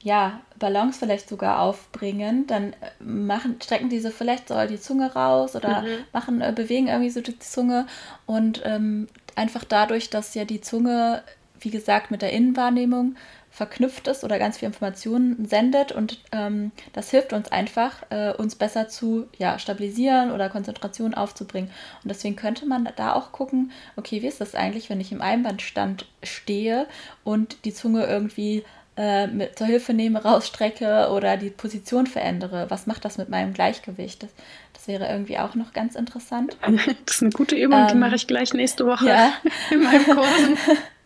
ja, 0.03 0.41
Balance 0.59 0.99
vielleicht 0.99 1.29
sogar 1.29 1.61
aufbringen, 1.61 2.47
dann 2.47 2.73
äh, 2.75 3.03
machen, 3.03 3.57
strecken 3.63 3.89
diese 3.89 4.11
vielleicht 4.11 4.49
so 4.49 4.67
die 4.67 4.81
Zunge 4.81 5.13
raus 5.13 5.57
oder 5.57 5.83
mhm. 5.83 5.87
machen, 6.13 6.41
äh, 6.41 6.53
bewegen 6.55 6.89
irgendwie 6.89 7.11
so 7.11 7.21
die 7.21 7.39
Zunge 7.39 7.87
und 8.25 8.63
ähm, 8.65 9.09
einfach 9.35 9.65
dadurch, 9.65 10.11
dass 10.11 10.35
ja 10.35 10.45
die 10.45 10.61
Zunge, 10.61 11.23
wie 11.61 11.71
gesagt, 11.71 12.11
mit 12.11 12.23
der 12.23 12.33
Innenwahrnehmung 12.33 13.17
verknüpft 13.57 14.07
ist 14.07 14.23
oder 14.23 14.39
ganz 14.39 14.59
viel 14.59 14.67
Informationen 14.67 15.47
sendet 15.47 15.91
und 15.91 16.21
ähm, 16.33 16.73
das 16.93 17.11
hilft 17.11 17.33
uns 17.33 17.51
einfach, 17.51 18.03
äh, 18.11 18.35
uns 18.35 18.55
besser 18.55 18.89
zu 18.89 19.29
ja, 19.39 19.59
stabilisieren 19.59 20.31
oder 20.31 20.51
Konzentration 20.51 21.15
aufzubringen. 21.15 21.71
Und 22.03 22.09
deswegen 22.09 22.37
könnte 22.37 22.67
man 22.67 22.87
da 22.97 23.15
auch 23.15 23.33
gucken, 23.33 23.73
okay, 23.97 24.21
wie 24.21 24.27
ist 24.27 24.43
das 24.43 24.55
eigentlich, 24.55 24.91
wenn 24.91 25.01
ich 25.01 25.11
im 25.11 25.23
Einbandstand 25.23 26.05
stehe 26.23 26.87
und 27.25 27.65
die 27.65 27.73
Zunge 27.73 28.05
irgendwie 28.05 28.63
äh, 28.97 29.27
mit, 29.27 29.59
zur 29.59 29.67
Hilfe 29.67 29.93
nehme, 29.93 30.23
rausstrecke 30.23 31.11
oder 31.11 31.37
die 31.37 31.51
Position 31.51 32.07
verändere. 32.07 32.67
Was 32.71 32.87
macht 32.87 33.05
das 33.05 33.19
mit 33.19 33.29
meinem 33.29 33.53
Gleichgewicht? 33.53 34.23
Das, 34.23 34.31
das 34.73 34.89
wäre 34.89 35.07
irgendwie 35.09 35.39
auch 35.39 35.55
noch 35.55 35.73
ganz 35.73 35.95
interessant. 35.95 36.57
Das 37.07 37.17
ist 37.17 37.23
eine 37.23 37.31
gute 37.31 37.57
Übung, 37.57 37.81
ähm, 37.81 37.89
die 37.89 37.95
mache 37.97 38.15
ich 38.17 38.27
gleich 38.27 38.53
nächste 38.55 38.87
Woche 38.87 39.07
ja. 39.07 39.33
in 39.71 39.83
meinem 39.83 40.05
Kurs. 40.05 40.29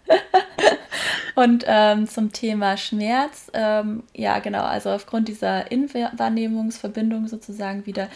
Und 1.34 1.64
ähm, 1.66 2.06
zum 2.06 2.32
Thema 2.32 2.76
Schmerz, 2.76 3.50
ähm, 3.54 4.02
ja 4.14 4.40
genau, 4.40 4.62
also 4.62 4.90
aufgrund 4.90 5.28
dieser 5.28 5.70
Innenwahrnehmungsverbindung 5.70 7.28
sozusagen 7.28 7.86
wieder, 7.86 8.08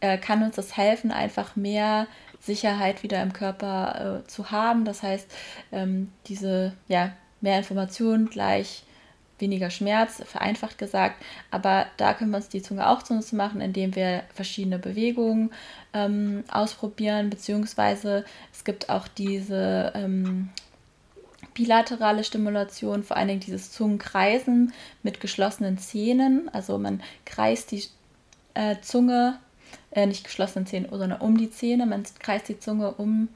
äh, 0.00 0.18
kann 0.18 0.42
uns 0.42 0.56
das 0.56 0.76
helfen, 0.76 1.12
einfach 1.12 1.56
mehr 1.56 2.06
Sicherheit 2.40 3.02
wieder 3.02 3.22
im 3.22 3.32
Körper 3.32 4.22
äh, 4.24 4.28
zu 4.28 4.50
haben. 4.50 4.84
Das 4.84 5.02
heißt, 5.02 5.30
ähm, 5.72 6.10
diese, 6.26 6.72
ja, 6.88 7.12
mehr 7.40 7.58
Informationen 7.58 8.28
gleich 8.28 8.84
weniger 9.44 9.70
Schmerz, 9.70 10.22
vereinfacht 10.24 10.78
gesagt. 10.78 11.22
Aber 11.50 11.86
da 11.98 12.14
können 12.14 12.30
wir 12.30 12.38
uns 12.38 12.48
die 12.48 12.62
Zunge 12.62 12.88
auch 12.88 13.02
zunutze 13.02 13.36
machen, 13.36 13.60
indem 13.60 13.94
wir 13.94 14.22
verschiedene 14.34 14.78
Bewegungen 14.78 15.50
ähm, 15.92 16.44
ausprobieren, 16.50 17.30
beziehungsweise 17.30 18.24
es 18.52 18.64
gibt 18.64 18.88
auch 18.88 19.06
diese 19.06 19.92
ähm, 19.94 20.48
bilaterale 21.52 22.24
Stimulation, 22.24 23.04
vor 23.04 23.16
allen 23.16 23.28
Dingen 23.28 23.40
dieses 23.40 23.70
Zungenkreisen 23.72 24.72
mit 25.02 25.20
geschlossenen 25.20 25.78
Zähnen. 25.78 26.48
Also 26.52 26.78
man 26.78 27.02
kreist 27.26 27.70
die 27.70 27.84
äh, 28.54 28.76
Zunge, 28.80 29.38
äh, 29.90 30.06
nicht 30.06 30.24
geschlossenen 30.24 30.66
Zähne, 30.66 30.88
sondern 30.90 31.20
um 31.20 31.36
die 31.36 31.50
Zähne, 31.50 31.86
man 31.86 32.04
kreist 32.18 32.48
die 32.48 32.58
Zunge 32.58 32.92
um 32.92 33.28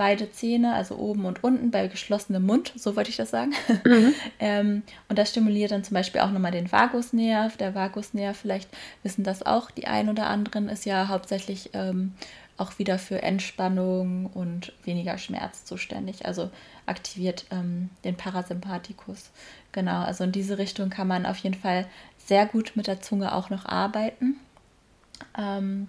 beide 0.00 0.32
Zähne, 0.32 0.72
also 0.72 0.96
oben 0.96 1.26
und 1.26 1.44
unten, 1.44 1.70
bei 1.70 1.86
geschlossenem 1.86 2.46
Mund, 2.46 2.72
so 2.74 2.96
wollte 2.96 3.10
ich 3.10 3.18
das 3.18 3.28
sagen. 3.28 3.52
Mhm. 3.84 4.14
ähm, 4.38 4.82
und 5.10 5.18
das 5.18 5.28
stimuliert 5.28 5.72
dann 5.72 5.84
zum 5.84 5.92
Beispiel 5.92 6.22
auch 6.22 6.30
nochmal 6.30 6.52
den 6.52 6.72
Vagusnerv. 6.72 7.58
Der 7.58 7.74
Vagusnerv, 7.74 8.34
vielleicht 8.34 8.70
wissen 9.02 9.24
das 9.24 9.44
auch 9.44 9.70
die 9.70 9.86
ein 9.88 10.08
oder 10.08 10.28
anderen, 10.28 10.70
ist 10.70 10.86
ja 10.86 11.08
hauptsächlich 11.08 11.68
ähm, 11.74 12.14
auch 12.56 12.78
wieder 12.78 12.98
für 12.98 13.22
Entspannung 13.22 14.30
und 14.32 14.72
weniger 14.84 15.18
Schmerz 15.18 15.66
zuständig. 15.66 16.24
Also 16.24 16.48
aktiviert 16.86 17.44
ähm, 17.50 17.90
den 18.02 18.16
Parasympathikus. 18.16 19.30
Genau, 19.72 20.00
also 20.00 20.24
in 20.24 20.32
diese 20.32 20.56
Richtung 20.56 20.88
kann 20.88 21.08
man 21.08 21.26
auf 21.26 21.36
jeden 21.36 21.60
Fall 21.60 21.86
sehr 22.16 22.46
gut 22.46 22.72
mit 22.74 22.86
der 22.86 23.02
Zunge 23.02 23.34
auch 23.34 23.50
noch 23.50 23.66
arbeiten. 23.66 24.40
Ähm, 25.36 25.88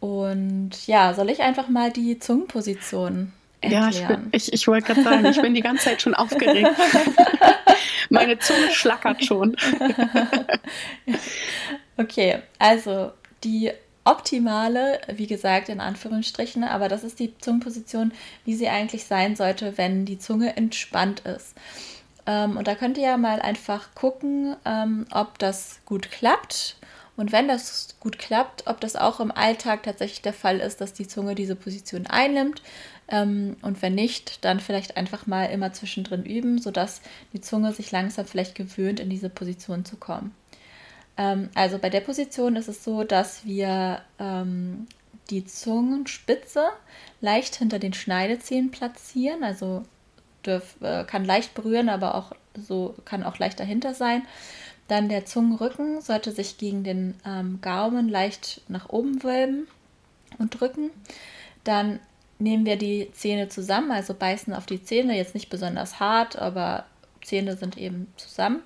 und 0.00 0.86
ja, 0.86 1.14
soll 1.14 1.30
ich 1.30 1.40
einfach 1.40 1.68
mal 1.68 1.90
die 1.90 2.18
Zungenposition 2.18 3.32
erklären? 3.60 3.82
Ja, 3.82 3.90
ich, 3.90 4.06
bin, 4.06 4.28
ich, 4.32 4.52
ich 4.52 4.68
wollte 4.68 4.86
gerade 4.86 5.02
sagen, 5.02 5.26
ich 5.26 5.40
bin 5.40 5.54
die 5.54 5.60
ganze 5.60 5.84
Zeit 5.84 6.02
schon 6.02 6.14
aufgeregt. 6.14 6.70
Meine 8.10 8.38
Zunge 8.38 8.70
schlackert 8.70 9.24
schon. 9.24 9.56
okay, 11.96 12.38
also 12.58 13.12
die 13.44 13.72
optimale, 14.04 15.00
wie 15.12 15.26
gesagt, 15.26 15.68
in 15.68 15.80
Anführungsstrichen, 15.80 16.64
aber 16.64 16.88
das 16.88 17.04
ist 17.04 17.18
die 17.18 17.36
Zungenposition, 17.38 18.12
wie 18.44 18.54
sie 18.54 18.68
eigentlich 18.68 19.04
sein 19.04 19.36
sollte, 19.36 19.76
wenn 19.76 20.06
die 20.06 20.18
Zunge 20.18 20.56
entspannt 20.56 21.20
ist. 21.20 21.54
Ähm, 22.26 22.56
und 22.56 22.68
da 22.68 22.74
könnt 22.74 22.96
ihr 22.96 23.04
ja 23.04 23.16
mal 23.16 23.40
einfach 23.40 23.94
gucken, 23.94 24.56
ähm, 24.64 25.06
ob 25.10 25.38
das 25.38 25.80
gut 25.84 26.10
klappt 26.10 26.76
und 27.18 27.32
wenn 27.32 27.48
das 27.48 27.96
gut 27.98 28.16
klappt, 28.16 28.68
ob 28.68 28.80
das 28.80 28.94
auch 28.94 29.18
im 29.18 29.32
Alltag 29.32 29.82
tatsächlich 29.82 30.22
der 30.22 30.32
Fall 30.32 30.60
ist, 30.60 30.80
dass 30.80 30.92
die 30.92 31.08
Zunge 31.08 31.34
diese 31.34 31.56
Position 31.56 32.06
einnimmt. 32.06 32.62
Ähm, 33.08 33.56
und 33.60 33.82
wenn 33.82 33.96
nicht, 33.96 34.44
dann 34.44 34.60
vielleicht 34.60 34.96
einfach 34.96 35.26
mal 35.26 35.46
immer 35.46 35.72
zwischendrin 35.72 36.24
üben, 36.24 36.60
sodass 36.60 37.02
die 37.32 37.40
Zunge 37.40 37.72
sich 37.72 37.90
langsam 37.90 38.24
vielleicht 38.24 38.54
gewöhnt, 38.54 39.00
in 39.00 39.10
diese 39.10 39.30
Position 39.30 39.84
zu 39.84 39.96
kommen. 39.96 40.32
Ähm, 41.16 41.48
also 41.56 41.78
bei 41.78 41.90
der 41.90 42.02
Position 42.02 42.54
ist 42.54 42.68
es 42.68 42.84
so, 42.84 43.02
dass 43.02 43.44
wir 43.44 44.00
ähm, 44.20 44.86
die 45.28 45.44
Zungenspitze 45.44 46.68
leicht 47.20 47.56
hinter 47.56 47.80
den 47.80 47.94
Schneidezähnen 47.94 48.70
platzieren. 48.70 49.42
Also 49.42 49.82
dürf, 50.46 50.76
äh, 50.82 51.02
kann 51.02 51.24
leicht 51.24 51.54
berühren, 51.54 51.88
aber 51.88 52.14
auch 52.14 52.30
so 52.54 52.94
kann 53.04 53.24
auch 53.24 53.38
leicht 53.38 53.58
dahinter 53.58 53.94
sein. 53.94 54.22
Dann 54.88 55.08
der 55.08 55.26
Zungenrücken 55.26 56.00
sollte 56.00 56.32
sich 56.32 56.58
gegen 56.58 56.82
den 56.82 57.14
ähm, 57.24 57.60
Gaumen 57.60 58.08
leicht 58.08 58.62
nach 58.68 58.88
oben 58.88 59.22
wölben 59.22 59.68
und 60.38 60.58
drücken. 60.58 60.90
Dann 61.62 62.00
nehmen 62.38 62.64
wir 62.64 62.76
die 62.76 63.10
Zähne 63.12 63.48
zusammen, 63.48 63.90
also 63.90 64.14
beißen 64.14 64.54
auf 64.54 64.66
die 64.66 64.82
Zähne, 64.82 65.16
jetzt 65.16 65.34
nicht 65.34 65.50
besonders 65.50 66.00
hart, 66.00 66.36
aber 66.38 66.86
Zähne 67.22 67.56
sind 67.56 67.76
eben 67.76 68.12
zusammen. 68.16 68.62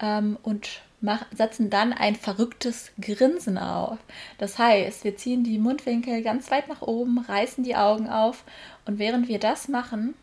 Ähm, 0.00 0.38
und 0.42 0.80
mach, 1.00 1.26
setzen 1.32 1.70
dann 1.70 1.92
ein 1.92 2.16
verrücktes 2.16 2.92
Grinsen 3.00 3.58
auf. 3.58 3.98
Das 4.38 4.58
heißt, 4.58 5.04
wir 5.04 5.16
ziehen 5.16 5.44
die 5.44 5.58
Mundwinkel 5.58 6.22
ganz 6.22 6.50
weit 6.50 6.68
nach 6.68 6.82
oben, 6.82 7.18
reißen 7.18 7.62
die 7.62 7.76
Augen 7.76 8.08
auf 8.08 8.44
und 8.86 8.98
während 8.98 9.28
wir 9.28 9.38
das 9.38 9.68
machen, 9.68 10.14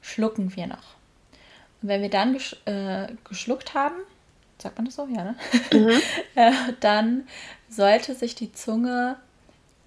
schlucken 0.00 0.56
wir 0.56 0.66
noch. 0.66 0.96
Und 1.82 1.88
wenn 1.88 2.02
wir 2.02 2.10
dann 2.10 2.32
gesch 2.32 2.56
äh, 2.64 3.08
geschluckt 3.24 3.74
haben, 3.74 3.96
sagt 4.62 4.78
man 4.78 4.86
das 4.86 4.94
so? 4.94 5.06
Ja, 5.06 5.24
ne? 5.24 5.34
Mhm. 5.72 6.00
Äh, 6.34 6.52
dann 6.80 7.26
sollte 7.68 8.14
sich 8.14 8.34
die 8.34 8.52
Zunge 8.52 9.16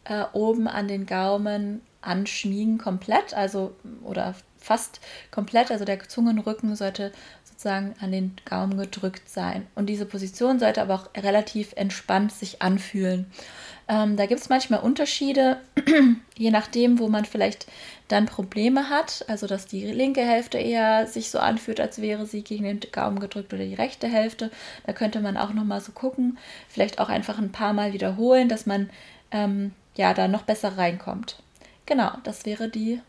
äh, 0.04 0.24
oben 0.34 0.68
an 0.68 0.88
den 0.88 1.06
Gaumen 1.06 1.82
anschmiegen, 2.02 2.78
komplett, 2.78 3.34
also 3.34 3.76
oder 4.04 4.36
fast 4.60 5.00
komplett. 5.32 5.72
Also 5.72 5.86
der 5.86 6.00
Zungenrücken 6.08 6.76
sollte 6.76 7.12
sozusagen 7.56 7.96
an 8.02 8.12
den 8.12 8.36
Gaumen 8.44 8.78
gedrückt 8.78 9.30
sein. 9.30 9.66
Und 9.76 9.88
diese 9.88 10.06
Position 10.06 10.60
sollte 10.60 10.82
aber 10.82 10.96
auch 10.96 11.10
relativ 11.16 11.72
entspannt 11.76 12.32
sich 12.32 12.62
anfühlen. 12.62 13.28
Ähm, 13.88 14.18
da 14.18 14.26
gibt 14.26 14.42
es 14.42 14.50
manchmal 14.50 14.82
Unterschiede, 14.82 15.62
je 16.38 16.52
nachdem, 16.52 17.00
wo 17.00 17.08
man 17.08 17.24
vielleicht 17.24 17.68
dann 18.08 18.26
Probleme 18.26 18.90
hat. 18.90 19.24
Also, 19.30 19.48
dass 19.48 19.68
die 19.68 19.86
linke 19.86 20.22
Hälfte 20.22 20.58
eher 20.58 21.08
sich 21.08 21.32
so 21.32 21.40
anfühlt, 21.40 21.80
als 21.80 22.02
wäre 22.02 22.26
sie 22.26 22.44
gegen 22.44 22.66
den 22.66 22.80
Gaumen 22.92 23.20
gedrückt 23.20 23.54
oder 23.54 23.64
die 23.64 23.76
rechte 23.76 24.08
Hälfte. 24.08 24.52
Da 24.86 24.94
könnte 24.94 25.22
man 25.22 25.38
auch 25.38 25.54
nochmal 25.54 25.82
so 25.82 25.92
gucken. 25.92 26.38
Vielleicht 26.68 27.00
auch 27.00 27.10
einfach 27.10 27.38
ein 27.38 27.52
paar 27.52 27.74
Mal 27.74 27.94
wiederholen, 27.94 28.50
dass 28.50 28.66
man 28.66 28.90
ähm, 29.32 29.72
ja 29.96 30.14
da 30.14 30.28
noch 30.28 30.44
besser 30.44 30.78
reinkommt. 30.78 31.38
Genau, 31.86 32.12
das 32.24 32.46
wäre 32.46 32.68
die 32.68 33.00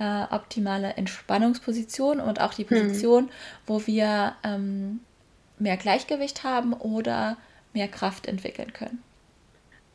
äh, 0.00 0.24
optimale 0.30 0.94
Entspannungsposition 0.94 2.18
und 2.20 2.40
auch 2.40 2.54
die 2.54 2.68
hm. 2.68 2.68
Position, 2.68 3.24
hm. 3.24 3.30
wo 3.66 3.86
wir 3.86 4.32
ähm, 4.42 5.00
mehr 5.58 5.76
Gleichgewicht 5.76 6.42
haben 6.42 6.72
oder 6.72 7.36
mehr 7.74 7.86
Kraft 7.86 8.26
entwickeln 8.26 8.72
können. 8.72 9.02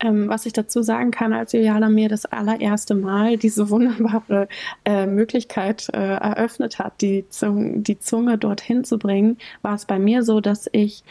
Ähm, 0.02 0.28
was 0.28 0.46
ich 0.46 0.54
dazu 0.54 0.82
sagen 0.84 1.12
kann, 1.12 1.34
als 1.34 1.54
Juliana 1.54 1.89
mir 1.89 2.10
das 2.10 2.26
allererste 2.26 2.96
Mal 2.96 3.38
diese 3.38 3.70
wunderbare 3.70 4.48
äh, 4.84 5.08
Möglichkeit 5.08 5.88
äh, 5.94 5.98
eröffnet 5.98 6.80
hat, 6.80 7.02
die, 7.02 7.28
Zunge, 7.30 7.80
die 7.80 7.98
Zunge 8.00 8.38
dorthin 8.38 8.84
zu 8.84 9.00
bringen, 9.00 9.38
war 9.62 9.74
es 9.74 9.86
bei 9.86 9.98
mir 9.98 10.24
so, 10.24 10.41
dass 10.41 10.70
ich 10.72 11.04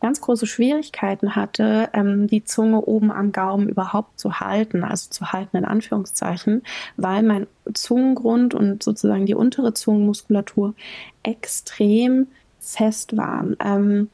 ganz 0.00 0.20
große 0.20 0.46
Schwierigkeiten 0.46 1.34
hatte, 1.34 1.88
ähm, 1.92 2.26
die 2.28 2.44
Zunge 2.44 2.82
oben 2.82 3.10
am 3.10 3.32
Gaumen 3.32 3.68
überhaupt 3.68 4.18
zu 4.18 4.40
halten, 4.40 4.84
also 4.84 5.10
zu 5.10 5.32
halten 5.32 5.56
in 5.56 5.64
Anführungszeichen, 5.64 6.62
weil 6.96 7.22
mein 7.22 7.46
Zungengrund 7.74 8.54
und 8.54 8.82
sozusagen 8.82 9.26
die 9.26 9.34
untere 9.34 9.74
Zungenmuskulatur 9.74 10.74
extrem 11.22 12.28
fest 12.60 13.16
waren. 13.16 13.56
Ähm, 13.64 14.10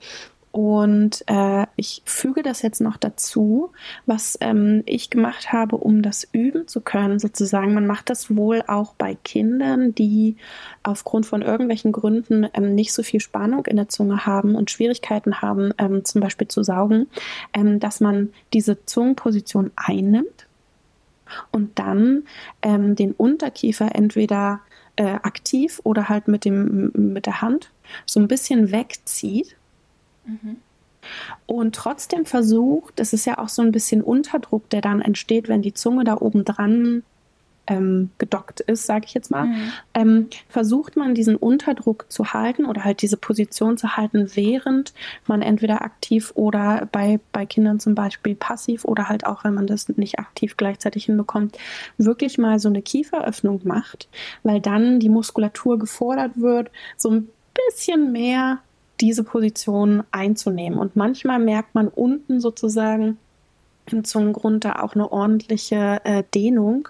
und 0.55 1.25
äh, 1.27 1.67
ich 1.75 2.01
füge 2.05 2.45
das 2.45 2.63
jetzt 2.63 2.81
noch 2.81 2.97
dazu, 2.97 3.73
was 4.07 4.39
ähm, 4.41 4.85
ich 4.87 5.11
gemacht 5.11 5.53
habe, 5.53 5.77
um 5.77 6.01
das 6.01 6.29
üben 6.31 6.69
zu 6.69 6.81
können, 6.81 7.19
sozusagen. 7.19 7.75
Man 7.75 7.89
macht 7.89 8.09
das 8.09 8.37
wohl 8.37 8.63
auch 8.69 8.95
bei 8.95 9.17
Kindern, 9.25 9.97
die 9.97 10.37
aufgrund 10.85 11.27
von 11.27 11.43
irgendwelchen 11.43 11.91
Gründen 11.91 12.47
ähm, 12.55 12.77
nicht 12.77 12.93
so 12.93 13.03
viel 13.03 13.19
Spannung 13.19 13.67
in 13.67 13.75
der 13.75 13.89
Zunge 13.89 14.27
haben 14.27 14.55
und 14.55 14.71
Schwierigkeiten 14.71 15.43
haben, 15.43 15.75
ähm, 15.79 16.05
zum 16.05 16.21
Beispiel 16.21 16.47
zu 16.47 16.63
saugen, 16.63 17.09
ähm, 17.53 17.81
dass 17.81 17.99
man 17.99 18.33
diese 18.53 18.87
Zungenposition 18.87 19.73
einnimmt 19.75 20.47
und 21.51 21.81
dann 21.81 22.23
ähm, 22.63 22.95
den 22.95 23.11
Unterkiefer 23.11 23.93
entweder 23.93 24.61
äh, 24.95 25.15
aktiv 25.15 25.81
oder 25.83 26.09
halt 26.09 26.29
mit, 26.29 26.45
dem, 26.45 26.93
mit 26.95 27.27
der 27.27 27.43
Hand 27.43 27.73
so 28.07 28.21
ein 28.21 28.29
bisschen 28.29 28.71
wegzieht 28.71 29.57
Mhm. 30.25 30.57
Und 31.47 31.75
trotzdem 31.75 32.25
versucht, 32.25 32.99
es 32.99 33.13
ist 33.13 33.27
ja 33.27 33.39
auch 33.39 33.49
so 33.49 33.63
ein 33.63 33.73
bisschen 33.73 34.03
Unterdruck, 34.03 34.71
der 34.71 34.81
dann 34.81 35.03
entsteht, 35.03 35.49
wenn 35.49 35.63
die 35.63 35.75
Zunge 35.75 36.05
da 36.05 36.17
oben 36.17 36.45
dran 36.45 37.03
ähm, 37.67 38.11
gedockt 38.19 38.61
ist, 38.61 38.87
sage 38.87 39.07
ich 39.07 39.15
jetzt 39.15 39.31
mal, 39.31 39.47
mhm. 39.47 39.73
ähm, 39.95 40.27
versucht 40.49 40.97
man 40.97 41.15
diesen 41.15 41.37
Unterdruck 41.37 42.07
zu 42.09 42.33
halten 42.33 42.67
oder 42.67 42.85
halt 42.85 43.03
diese 43.03 43.17
Position 43.17 43.79
zu 43.79 43.97
halten, 43.97 44.31
während 44.35 44.93
man 45.27 45.43
entweder 45.43 45.83
aktiv 45.83 46.33
oder 46.35 46.89
bei, 46.93 47.21
bei 47.33 47.47
Kindern 47.47 47.81
zum 47.81 47.95
Beispiel 47.95 48.35
passiv 48.35 48.85
oder 48.85 49.09
halt 49.09 49.27
auch, 49.27 49.45
wenn 49.45 49.55
man 49.55 49.67
das 49.67 49.89
nicht 49.89 50.19
aktiv 50.19 50.57
gleichzeitig 50.57 51.07
hinbekommt, 51.07 51.59
wirklich 51.97 52.39
mal 52.39 52.59
so 52.59 52.69
eine 52.69 52.83
Kieferöffnung 52.83 53.63
macht, 53.65 54.09
weil 54.43 54.61
dann 54.61 55.01
die 55.01 55.09
Muskulatur 55.09 55.79
gefordert 55.79 56.33
wird, 56.37 56.71
so 56.97 57.11
ein 57.11 57.29
bisschen 57.55 58.13
mehr 58.13 58.59
diese 59.01 59.25
Position 59.25 60.05
einzunehmen. 60.11 60.79
Und 60.79 60.97
manchmal 60.97 61.39
merkt 61.39 61.75
man 61.75 61.89
unten 61.89 62.41
sozusagen 62.41 63.19
im 63.91 64.05
Zungengrund 64.05 64.65
da 64.65 64.81
auch 64.81 64.95
eine 64.95 65.13
ordentliche 65.13 66.01
äh, 66.05 66.23
Dehnung. 66.35 66.89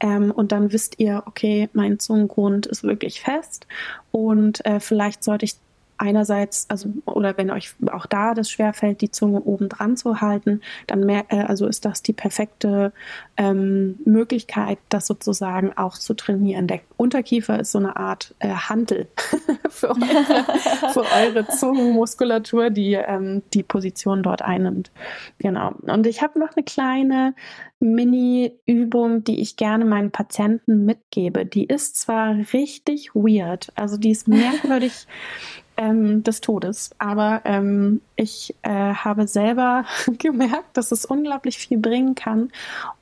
Ähm, 0.00 0.30
und 0.30 0.52
dann 0.52 0.72
wisst 0.72 0.98
ihr, 0.98 1.22
okay, 1.26 1.68
mein 1.72 1.98
Zungengrund 1.98 2.66
ist 2.66 2.82
wirklich 2.82 3.20
fest 3.20 3.66
und 4.10 4.64
äh, 4.66 4.80
vielleicht 4.80 5.24
sollte 5.24 5.46
ich 5.46 5.54
einerseits, 5.98 6.68
also 6.68 6.88
oder 7.04 7.36
wenn 7.36 7.50
euch 7.50 7.74
auch 7.90 8.06
da 8.06 8.34
das 8.34 8.50
schwerfällt, 8.50 9.00
die 9.00 9.10
Zunge 9.10 9.40
oben 9.42 9.68
dran 9.68 9.96
zu 9.96 10.20
halten, 10.20 10.60
dann 10.86 11.00
mehr, 11.00 11.24
äh, 11.28 11.40
also 11.40 11.66
ist 11.66 11.84
das 11.84 12.02
die 12.02 12.12
perfekte 12.12 12.92
ähm, 13.36 13.98
Möglichkeit, 14.04 14.78
das 14.88 15.06
sozusagen 15.06 15.76
auch 15.76 15.98
zu 15.98 16.14
trainieren. 16.14 16.66
Der 16.66 16.80
Unterkiefer 16.96 17.60
ist 17.60 17.72
so 17.72 17.78
eine 17.78 17.96
Art 17.96 18.34
äh, 18.38 18.48
Handel 18.48 19.08
für, 19.68 19.90
eure, 19.90 20.44
für 20.92 21.04
eure 21.04 21.46
Zungenmuskulatur, 21.48 22.70
die 22.70 22.94
ähm, 22.94 23.42
die 23.54 23.62
Position 23.62 24.22
dort 24.22 24.42
einnimmt. 24.42 24.90
Genau. 25.38 25.72
Und 25.82 26.06
ich 26.06 26.22
habe 26.22 26.38
noch 26.38 26.56
eine 26.56 26.64
kleine 26.64 27.34
Mini-Übung, 27.80 29.24
die 29.24 29.40
ich 29.40 29.56
gerne 29.56 29.84
meinen 29.84 30.10
Patienten 30.10 30.84
mitgebe. 30.86 31.44
Die 31.44 31.64
ist 31.64 31.96
zwar 31.96 32.36
richtig 32.52 33.14
weird, 33.14 33.70
also 33.74 33.98
die 33.98 34.10
ist 34.10 34.28
merkwürdig 34.28 35.06
ähm, 35.76 36.22
des 36.22 36.40
Todes. 36.40 36.90
Aber 36.98 37.42
ähm, 37.44 38.00
ich 38.16 38.54
äh, 38.62 38.70
habe 38.70 39.28
selber 39.28 39.84
gemerkt, 40.18 40.76
dass 40.76 40.92
es 40.92 41.04
unglaublich 41.04 41.58
viel 41.58 41.78
bringen 41.78 42.14
kann. 42.14 42.50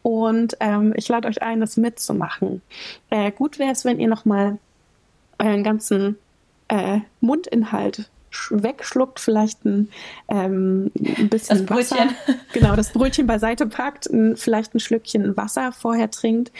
Und 0.03 0.57
ähm, 0.61 0.93
ich 0.97 1.09
lade 1.09 1.29
euch 1.29 1.43
ein, 1.43 1.61
das 1.61 1.77
mitzumachen. 1.77 2.63
Äh, 3.11 3.31
gut 3.33 3.59
wäre 3.59 3.73
es, 3.73 3.85
wenn 3.85 4.01
ihr 4.01 4.09
nochmal 4.09 4.59
euren 5.39 5.65
ganzen 5.65 6.17
äh, 6.69 7.01
Mundinhalt 7.21 8.11
wegschluckt, 8.51 9.21
vielleicht 9.21 9.65
ein, 9.65 9.89
ähm, 10.29 10.91
ein 10.97 11.29
bisschen 11.29 11.67
das 11.67 11.77
Wasser, 11.77 12.09
genau, 12.53 12.75
das 12.75 12.93
Brötchen 12.93 13.27
beiseite 13.27 13.67
packt, 13.67 14.07
ein, 14.07 14.37
vielleicht 14.37 14.75
ein 14.75 14.81
Schlückchen 14.81 15.37
Wasser 15.37 15.73
vorher 15.73 16.11
trinkt 16.11 16.51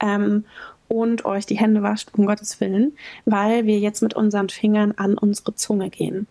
ähm, 0.00 0.44
und 0.92 1.24
euch 1.24 1.46
die 1.46 1.58
Hände 1.58 1.82
wascht, 1.82 2.10
um 2.16 2.26
Gottes 2.26 2.60
Willen, 2.60 2.92
weil 3.24 3.66
wir 3.66 3.78
jetzt 3.78 4.02
mit 4.02 4.14
unseren 4.14 4.50
Fingern 4.50 4.92
an 4.92 5.16
unsere 5.16 5.54
Zunge 5.54 5.88
gehen. 5.88 6.26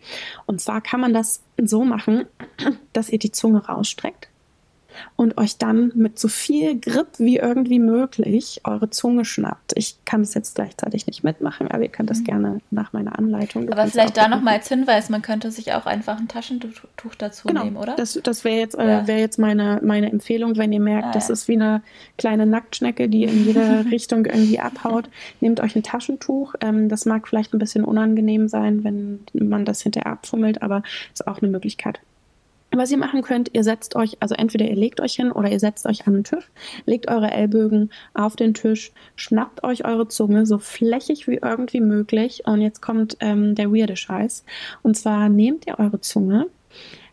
Und 0.45 0.62
zwar 0.62 0.82
kann 0.82 1.02
man 1.02 1.13
das 1.13 1.41
so 1.58 1.84
machen, 1.84 2.26
dass 2.93 3.10
ihr 3.10 3.19
die 3.19 3.32
Zunge 3.32 3.65
rausstreckt 3.65 4.31
und 5.15 5.38
euch 5.38 5.58
dann 5.58 5.91
mit 5.95 6.19
so 6.19 6.27
viel 6.27 6.80
Grip 6.80 7.08
wie 7.17 7.38
irgendwie 7.38 7.80
möglich 7.80 8.62
eure 8.63 8.89
Zunge 8.89 9.25
schnappt. 9.25 9.73
Ich 9.75 9.97
kann 10.06 10.21
es 10.21 10.34
jetzt 10.34 10.56
gleichzeitig 10.56 11.08
nicht 11.08 11.23
mitmachen, 11.23 11.69
aber 11.69 11.84
ihr 11.84 11.89
könnt 11.89 12.10
das 12.10 12.19
mhm. 12.19 12.25
gerne 12.25 12.62
nach 12.71 12.93
meiner 12.93 13.17
Anleitung. 13.17 13.71
Aber 13.71 13.88
vielleicht 13.88 14.17
da 14.17 14.27
nochmal 14.27 14.56
als 14.56 14.67
Hinweis, 14.67 15.10
man 15.10 15.21
könnte 15.21 15.51
sich 15.51 15.73
auch 15.73 15.86
einfach 15.86 16.17
ein 16.17 16.27
Taschentuch 16.27 17.15
dazu 17.17 17.47
genau, 17.47 17.63
nehmen, 17.63 17.77
oder? 17.77 17.95
Das, 17.95 18.19
das 18.23 18.43
wäre 18.43 18.60
jetzt, 18.60 18.77
äh, 18.77 19.08
wär 19.08 19.19
jetzt 19.19 19.39
meine, 19.39 19.80
meine 19.84 20.12
Empfehlung, 20.12 20.58
wenn 20.58 20.71
ihr 20.71 20.80
merkt, 20.80 21.08
ah, 21.08 21.12
das 21.12 21.27
ja. 21.27 21.34
ist 21.34 21.47
wie 21.47 21.54
eine 21.54 21.82
kleine 22.17 22.45
Nacktschnecke, 22.45 23.10
die 23.10 23.23
in 23.23 23.45
jede 23.45 23.86
Richtung 23.91 24.25
irgendwie 24.25 24.60
abhaut. 24.60 25.10
Nehmt 25.39 25.60
euch 25.60 25.75
ein 25.75 25.84
Taschentuch. 25.84 26.56
Ähm, 26.62 26.89
das 26.89 27.06
mag 27.06 27.27
vielleicht 27.27 27.54
ein 27.54 27.60
bisschen 27.60 27.84
unangenehm 27.84 28.47
sein, 28.47 28.84
wenn 28.84 29.19
man 29.34 29.65
das 29.65 29.82
hinterher 29.82 30.12
abfummelt, 30.12 30.62
aber 30.62 30.84
ist 31.13 31.27
auch 31.27 31.41
eine 31.41 31.51
Möglichkeit. 31.51 31.99
Was 32.73 32.89
ihr 32.89 32.97
machen 32.97 33.21
könnt, 33.21 33.53
ihr 33.53 33.63
setzt 33.63 33.97
euch, 33.97 34.17
also 34.21 34.34
entweder 34.34 34.65
ihr 34.65 34.75
legt 34.75 35.01
euch 35.01 35.13
hin 35.13 35.31
oder 35.31 35.51
ihr 35.51 35.60
setzt 35.60 35.86
euch 35.86 36.07
an 36.07 36.13
den 36.13 36.23
Tisch, 36.23 36.49
legt 36.86 37.10
eure 37.10 37.29
Ellbögen 37.29 37.91
auf 38.13 38.38
den 38.38 38.53
Tisch, 38.53 38.93
schnappt 39.15 39.63
euch 39.63 39.84
eure 39.84 40.07
Zunge 40.07 40.45
so 40.45 40.57
flächig 40.57 41.27
wie 41.27 41.39
irgendwie 41.41 41.81
möglich. 41.81 42.43
Und 42.45 42.62
jetzt 42.62 42.81
kommt 42.81 43.17
ähm, 43.19 43.55
der 43.55 43.71
weirde 43.71 43.97
Scheiß. 43.97 44.45
Und 44.84 44.95
zwar 44.95 45.27
nehmt 45.27 45.67
ihr 45.67 45.79
eure 45.79 45.99
Zunge, 45.99 46.47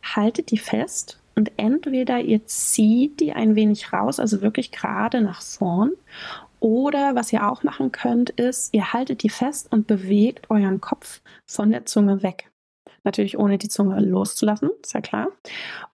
haltet 0.02 0.52
die 0.52 0.58
fest 0.58 1.18
und 1.34 1.52
entweder 1.56 2.20
ihr 2.20 2.46
zieht 2.46 3.20
die 3.20 3.32
ein 3.32 3.54
wenig 3.54 3.92
raus, 3.92 4.20
also 4.20 4.42
wirklich 4.42 4.70
gerade 4.72 5.20
nach 5.20 5.42
vorn, 5.42 5.92
oder 6.60 7.14
was 7.14 7.32
ihr 7.32 7.48
auch 7.48 7.62
machen 7.62 7.92
könnt, 7.92 8.30
ist, 8.30 8.74
ihr 8.74 8.92
haltet 8.92 9.22
die 9.22 9.28
fest 9.28 9.70
und 9.70 9.86
bewegt 9.86 10.50
euren 10.50 10.80
Kopf 10.80 11.20
von 11.46 11.70
der 11.70 11.86
Zunge 11.86 12.22
weg. 12.22 12.50
Natürlich 13.04 13.38
ohne 13.38 13.58
die 13.58 13.68
Zunge 13.68 14.00
loszulassen, 14.00 14.70
ist 14.82 14.94
ja 14.94 15.00
klar. 15.00 15.28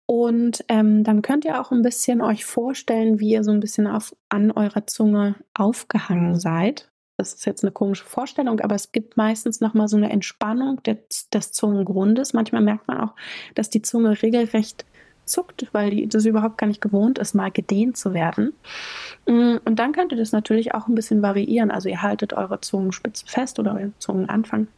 Und 0.07 0.65
ähm, 0.69 1.05
dann 1.05 1.23
könnt 1.23 1.45
ihr 1.45 1.61
auch 1.61 1.71
ein 1.71 1.83
bisschen 1.83 2.21
euch 2.21 2.45
vorstellen, 2.45 3.21
wie 3.21 3.31
ihr 3.31 3.45
so 3.45 3.51
ein 3.51 3.61
bisschen 3.61 3.87
auf, 3.87 4.15
an 4.29 4.51
eurer 4.51 4.87
Zunge 4.87 5.37
aufgehangen 5.55 6.39
seid. 6.39 6.91
Das 7.17 7.33
ist 7.33 7.47
jetzt 7.47 7.63
eine 7.65 7.71
komische 7.71 8.05
Vorstellung, 8.05 8.61
aber 8.61 8.75
es 8.75 8.91
gibt 8.91 9.17
meistens 9.17 9.61
nochmal 9.61 9.89
so 9.89 9.97
eine 9.97 10.11
Entspannung 10.11 10.83
des, 10.83 11.31
des 11.33 11.53
Zungengrundes. 11.53 12.33
Manchmal 12.33 12.63
merkt 12.63 12.89
man 12.89 13.01
auch, 13.01 13.15
dass 13.55 13.71
die 13.71 13.83
Zunge 13.83 14.21
regelrecht 14.21 14.85
zuckt, 15.25 15.69
weil 15.73 15.91
die 15.91 16.09
das 16.09 16.27
überhaupt 16.27 16.59
gar 16.59 16.67
nicht 16.67 16.81
gewohnt 16.81 17.19
ist, 17.19 17.35
mal 17.35 17.51
gedehnt 17.51 17.97
zu 17.97 18.13
werden. 18.13 18.53
Mm, 19.27 19.57
und 19.65 19.79
dann 19.79 19.93
könnt 19.93 20.13
ihr 20.13 20.19
das 20.19 20.33
natürlich 20.33 20.75
auch 20.75 20.89
ein 20.89 20.95
bisschen 20.95 21.23
variieren. 21.23 21.71
Also 21.71 21.89
ihr 21.89 22.03
haltet 22.03 22.33
eure 22.33 22.61
Zungenspitze 22.61 23.27
fest 23.27 23.59
oder 23.59 23.75
euren 23.75 23.95
Zungenanfang 23.99 24.69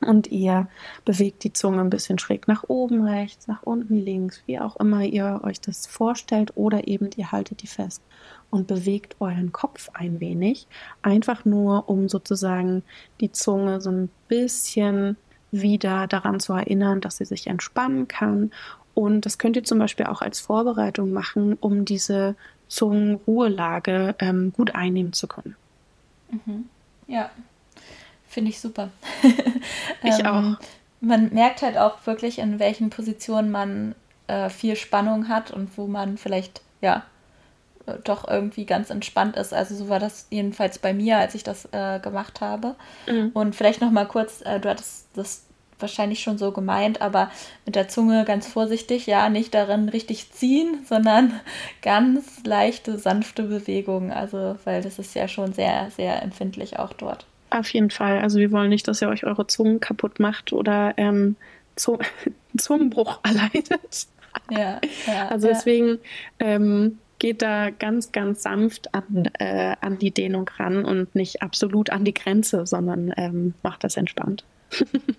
und 0.00 0.30
ihr 0.30 0.68
bewegt 1.04 1.44
die 1.44 1.52
Zunge 1.52 1.80
ein 1.80 1.90
bisschen 1.90 2.18
schräg 2.18 2.46
nach 2.48 2.64
oben, 2.68 3.06
rechts, 3.06 3.48
nach 3.48 3.62
unten, 3.62 3.96
links, 3.96 4.42
wie 4.46 4.58
auch 4.58 4.76
immer 4.76 5.02
ihr 5.02 5.40
euch 5.44 5.60
das 5.60 5.86
vorstellt. 5.86 6.52
Oder 6.56 6.86
eben 6.88 7.10
ihr 7.16 7.32
haltet 7.32 7.62
die 7.62 7.66
fest 7.66 8.02
und 8.50 8.66
bewegt 8.66 9.16
euren 9.20 9.52
Kopf 9.52 9.90
ein 9.94 10.20
wenig. 10.20 10.66
Einfach 11.02 11.44
nur, 11.44 11.88
um 11.88 12.08
sozusagen 12.08 12.82
die 13.20 13.32
Zunge 13.32 13.80
so 13.80 13.90
ein 13.90 14.10
bisschen 14.28 15.16
wieder 15.50 16.06
daran 16.06 16.40
zu 16.40 16.52
erinnern, 16.52 17.00
dass 17.00 17.18
sie 17.18 17.24
sich 17.24 17.46
entspannen 17.46 18.08
kann. 18.08 18.52
Und 18.92 19.26
das 19.26 19.38
könnt 19.38 19.56
ihr 19.56 19.64
zum 19.64 19.78
Beispiel 19.78 20.06
auch 20.06 20.22
als 20.22 20.40
Vorbereitung 20.40 21.12
machen, 21.12 21.56
um 21.60 21.84
diese 21.84 22.36
Zungenruhelage 22.68 24.14
ähm, 24.18 24.52
gut 24.52 24.74
einnehmen 24.74 25.12
zu 25.12 25.26
können. 25.26 25.56
Mhm. 26.30 26.68
Ja, 27.06 27.30
finde 28.34 28.50
ich 28.50 28.60
super. 28.60 28.90
ich 30.02 30.18
ähm, 30.18 30.26
auch. 30.26 30.66
Man 31.00 31.32
merkt 31.32 31.62
halt 31.62 31.78
auch 31.78 32.06
wirklich, 32.06 32.38
in 32.38 32.58
welchen 32.58 32.90
Positionen 32.90 33.50
man 33.50 33.94
äh, 34.26 34.48
viel 34.50 34.76
Spannung 34.76 35.28
hat 35.28 35.50
und 35.50 35.76
wo 35.78 35.86
man 35.86 36.18
vielleicht, 36.18 36.62
ja, 36.80 37.04
äh, 37.86 37.94
doch 38.02 38.26
irgendwie 38.26 38.66
ganz 38.66 38.90
entspannt 38.90 39.36
ist. 39.36 39.54
Also 39.54 39.74
so 39.74 39.88
war 39.88 40.00
das 40.00 40.26
jedenfalls 40.30 40.78
bei 40.78 40.92
mir, 40.92 41.18
als 41.18 41.34
ich 41.34 41.44
das 41.44 41.68
äh, 41.72 42.00
gemacht 42.00 42.40
habe. 42.40 42.74
Mhm. 43.06 43.30
Und 43.34 43.54
vielleicht 43.54 43.80
noch 43.80 43.90
mal 43.90 44.06
kurz, 44.06 44.40
äh, 44.42 44.58
du 44.60 44.68
hattest 44.68 45.06
das 45.14 45.44
wahrscheinlich 45.78 46.20
schon 46.20 46.38
so 46.38 46.52
gemeint, 46.52 47.00
aber 47.00 47.30
mit 47.66 47.74
der 47.76 47.88
Zunge 47.88 48.24
ganz 48.24 48.46
vorsichtig, 48.46 49.06
ja, 49.06 49.28
nicht 49.28 49.54
darin 49.54 49.88
richtig 49.88 50.32
ziehen, 50.32 50.84
sondern 50.88 51.38
ganz 51.82 52.44
leichte, 52.44 52.98
sanfte 52.98 53.44
Bewegungen. 53.44 54.10
Also, 54.10 54.56
weil 54.64 54.82
das 54.82 54.98
ist 54.98 55.14
ja 55.14 55.28
schon 55.28 55.52
sehr, 55.52 55.90
sehr 55.90 56.22
empfindlich 56.22 56.78
auch 56.78 56.92
dort. 56.92 57.26
Auf 57.50 57.68
jeden 57.72 57.90
Fall. 57.90 58.18
Also 58.20 58.38
wir 58.38 58.50
wollen 58.52 58.68
nicht, 58.68 58.88
dass 58.88 59.02
ihr 59.02 59.08
euch 59.08 59.24
eure 59.24 59.46
Zungen 59.46 59.80
kaputt 59.80 60.20
macht 60.20 60.52
oder 60.52 60.94
ähm, 60.96 61.36
Zungenbruch 62.56 63.20
erleidet. 63.24 64.06
Ja, 64.50 64.80
ja 65.06 65.28
also 65.28 65.48
ja. 65.48 65.54
deswegen 65.54 65.98
ähm, 66.40 66.98
geht 67.18 67.42
da 67.42 67.70
ganz, 67.70 68.12
ganz 68.12 68.42
sanft 68.42 68.94
an, 68.94 69.30
äh, 69.38 69.76
an 69.80 69.98
die 69.98 70.10
Dehnung 70.10 70.48
ran 70.58 70.84
und 70.84 71.14
nicht 71.14 71.42
absolut 71.42 71.90
an 71.90 72.04
die 72.04 72.14
Grenze, 72.14 72.66
sondern 72.66 73.12
ähm, 73.16 73.54
macht 73.62 73.84
das 73.84 73.96
entspannt. 73.96 74.44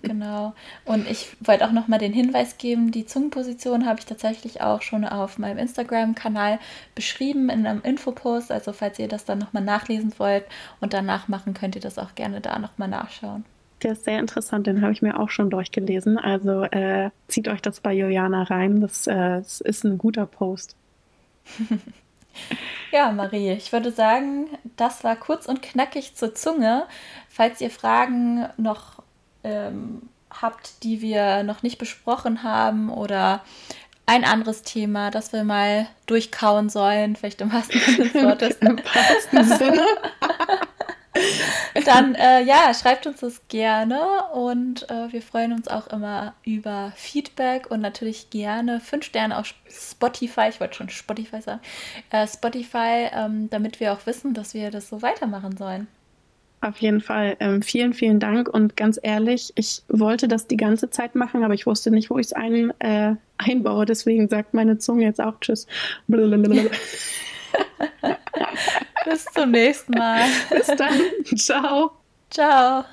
Genau. 0.02 0.54
Und 0.84 1.08
ich 1.10 1.28
wollte 1.40 1.66
auch 1.66 1.72
noch 1.72 1.88
mal 1.88 1.98
den 1.98 2.12
Hinweis 2.12 2.58
geben, 2.58 2.90
die 2.90 3.06
Zungenposition 3.06 3.86
habe 3.86 3.98
ich 3.98 4.06
tatsächlich 4.06 4.60
auch 4.60 4.82
schon 4.82 5.04
auf 5.04 5.38
meinem 5.38 5.58
Instagram-Kanal 5.58 6.58
beschrieben 6.94 7.48
in 7.48 7.66
einem 7.66 7.82
Infopost. 7.82 8.50
Also 8.52 8.72
falls 8.72 8.98
ihr 8.98 9.08
das 9.08 9.24
dann 9.24 9.38
noch 9.38 9.52
mal 9.52 9.60
nachlesen 9.60 10.12
wollt 10.18 10.44
und 10.80 10.92
danach 10.92 11.28
machen, 11.28 11.54
könnt 11.54 11.74
ihr 11.74 11.82
das 11.82 11.98
auch 11.98 12.14
gerne 12.14 12.40
da 12.40 12.58
noch 12.58 12.76
mal 12.78 12.88
nachschauen. 12.88 13.44
Der 13.82 13.92
ist 13.92 14.04
sehr 14.04 14.18
interessant, 14.18 14.66
den 14.66 14.80
habe 14.80 14.92
ich 14.92 15.02
mir 15.02 15.20
auch 15.20 15.28
schon 15.28 15.50
durchgelesen. 15.50 16.18
Also 16.18 16.62
äh, 16.64 17.10
zieht 17.28 17.48
euch 17.48 17.60
das 17.60 17.80
bei 17.80 17.92
Juliana 17.92 18.44
rein. 18.44 18.80
Das, 18.80 19.06
äh, 19.06 19.14
das 19.14 19.60
ist 19.60 19.84
ein 19.84 19.98
guter 19.98 20.26
Post. 20.26 20.76
Ja, 22.92 23.12
Marie, 23.12 23.52
ich 23.52 23.72
würde 23.72 23.90
sagen, 23.90 24.46
das 24.76 25.04
war 25.04 25.16
kurz 25.16 25.46
und 25.46 25.62
knackig 25.62 26.14
zur 26.14 26.34
Zunge. 26.34 26.84
Falls 27.28 27.60
ihr 27.60 27.70
Fragen 27.70 28.46
noch 28.56 29.02
ähm, 29.46 30.02
habt, 30.30 30.82
die 30.82 31.00
wir 31.00 31.44
noch 31.44 31.62
nicht 31.62 31.78
besprochen 31.78 32.42
haben 32.42 32.90
oder 32.90 33.42
ein 34.06 34.24
anderes 34.24 34.62
Thema, 34.62 35.10
das 35.10 35.32
wir 35.32 35.44
mal 35.44 35.86
durchkauen 36.06 36.68
sollen, 36.68 37.16
vielleicht 37.16 37.40
im 37.40 37.52
wahrsten 37.52 37.80
Sinne 37.80 38.08
des 38.08 38.14
Wortes. 38.22 38.56
Im 38.58 38.78
wahrsten 38.78 39.44
Sinne. 39.44 39.86
Dann 41.84 42.14
äh, 42.14 42.42
ja, 42.42 42.74
schreibt 42.74 43.06
uns 43.06 43.20
das 43.20 43.40
gerne 43.48 44.00
und 44.34 44.88
äh, 44.90 45.12
wir 45.12 45.22
freuen 45.22 45.52
uns 45.52 45.66
auch 45.66 45.86
immer 45.86 46.34
über 46.44 46.92
Feedback 46.94 47.70
und 47.70 47.80
natürlich 47.80 48.30
gerne 48.30 48.80
fünf 48.80 49.04
Sterne 49.04 49.38
auf 49.38 49.54
Spotify. 49.68 50.48
Ich 50.48 50.60
wollte 50.60 50.74
schon 50.74 50.90
Spotify 50.90 51.40
sagen. 51.40 51.60
Äh, 52.10 52.26
Spotify, 52.26 53.08
ähm, 53.12 53.48
damit 53.50 53.80
wir 53.80 53.92
auch 53.92 54.04
wissen, 54.04 54.34
dass 54.34 54.52
wir 54.52 54.70
das 54.70 54.88
so 54.88 55.00
weitermachen 55.00 55.56
sollen. 55.56 55.88
Auf 56.66 56.78
jeden 56.78 57.00
Fall. 57.00 57.36
Ähm, 57.38 57.62
vielen, 57.62 57.92
vielen 57.92 58.18
Dank. 58.18 58.48
Und 58.48 58.76
ganz 58.76 58.98
ehrlich, 59.00 59.52
ich 59.54 59.82
wollte 59.88 60.26
das 60.26 60.48
die 60.48 60.56
ganze 60.56 60.90
Zeit 60.90 61.14
machen, 61.14 61.44
aber 61.44 61.54
ich 61.54 61.64
wusste 61.64 61.92
nicht, 61.92 62.10
wo 62.10 62.18
ich 62.18 62.26
es 62.26 62.32
ein, 62.32 62.72
äh, 62.80 63.14
einbaue. 63.38 63.86
Deswegen 63.86 64.28
sagt 64.28 64.52
meine 64.52 64.78
Zunge 64.78 65.04
jetzt 65.04 65.20
auch 65.20 65.38
Tschüss. 65.40 65.68
Bis 69.04 69.24
zum 69.26 69.52
nächsten 69.52 69.96
Mal. 69.96 70.24
Bis 70.50 70.66
dann. 70.66 71.00
Ciao. 71.36 71.92
Ciao. 72.30 72.84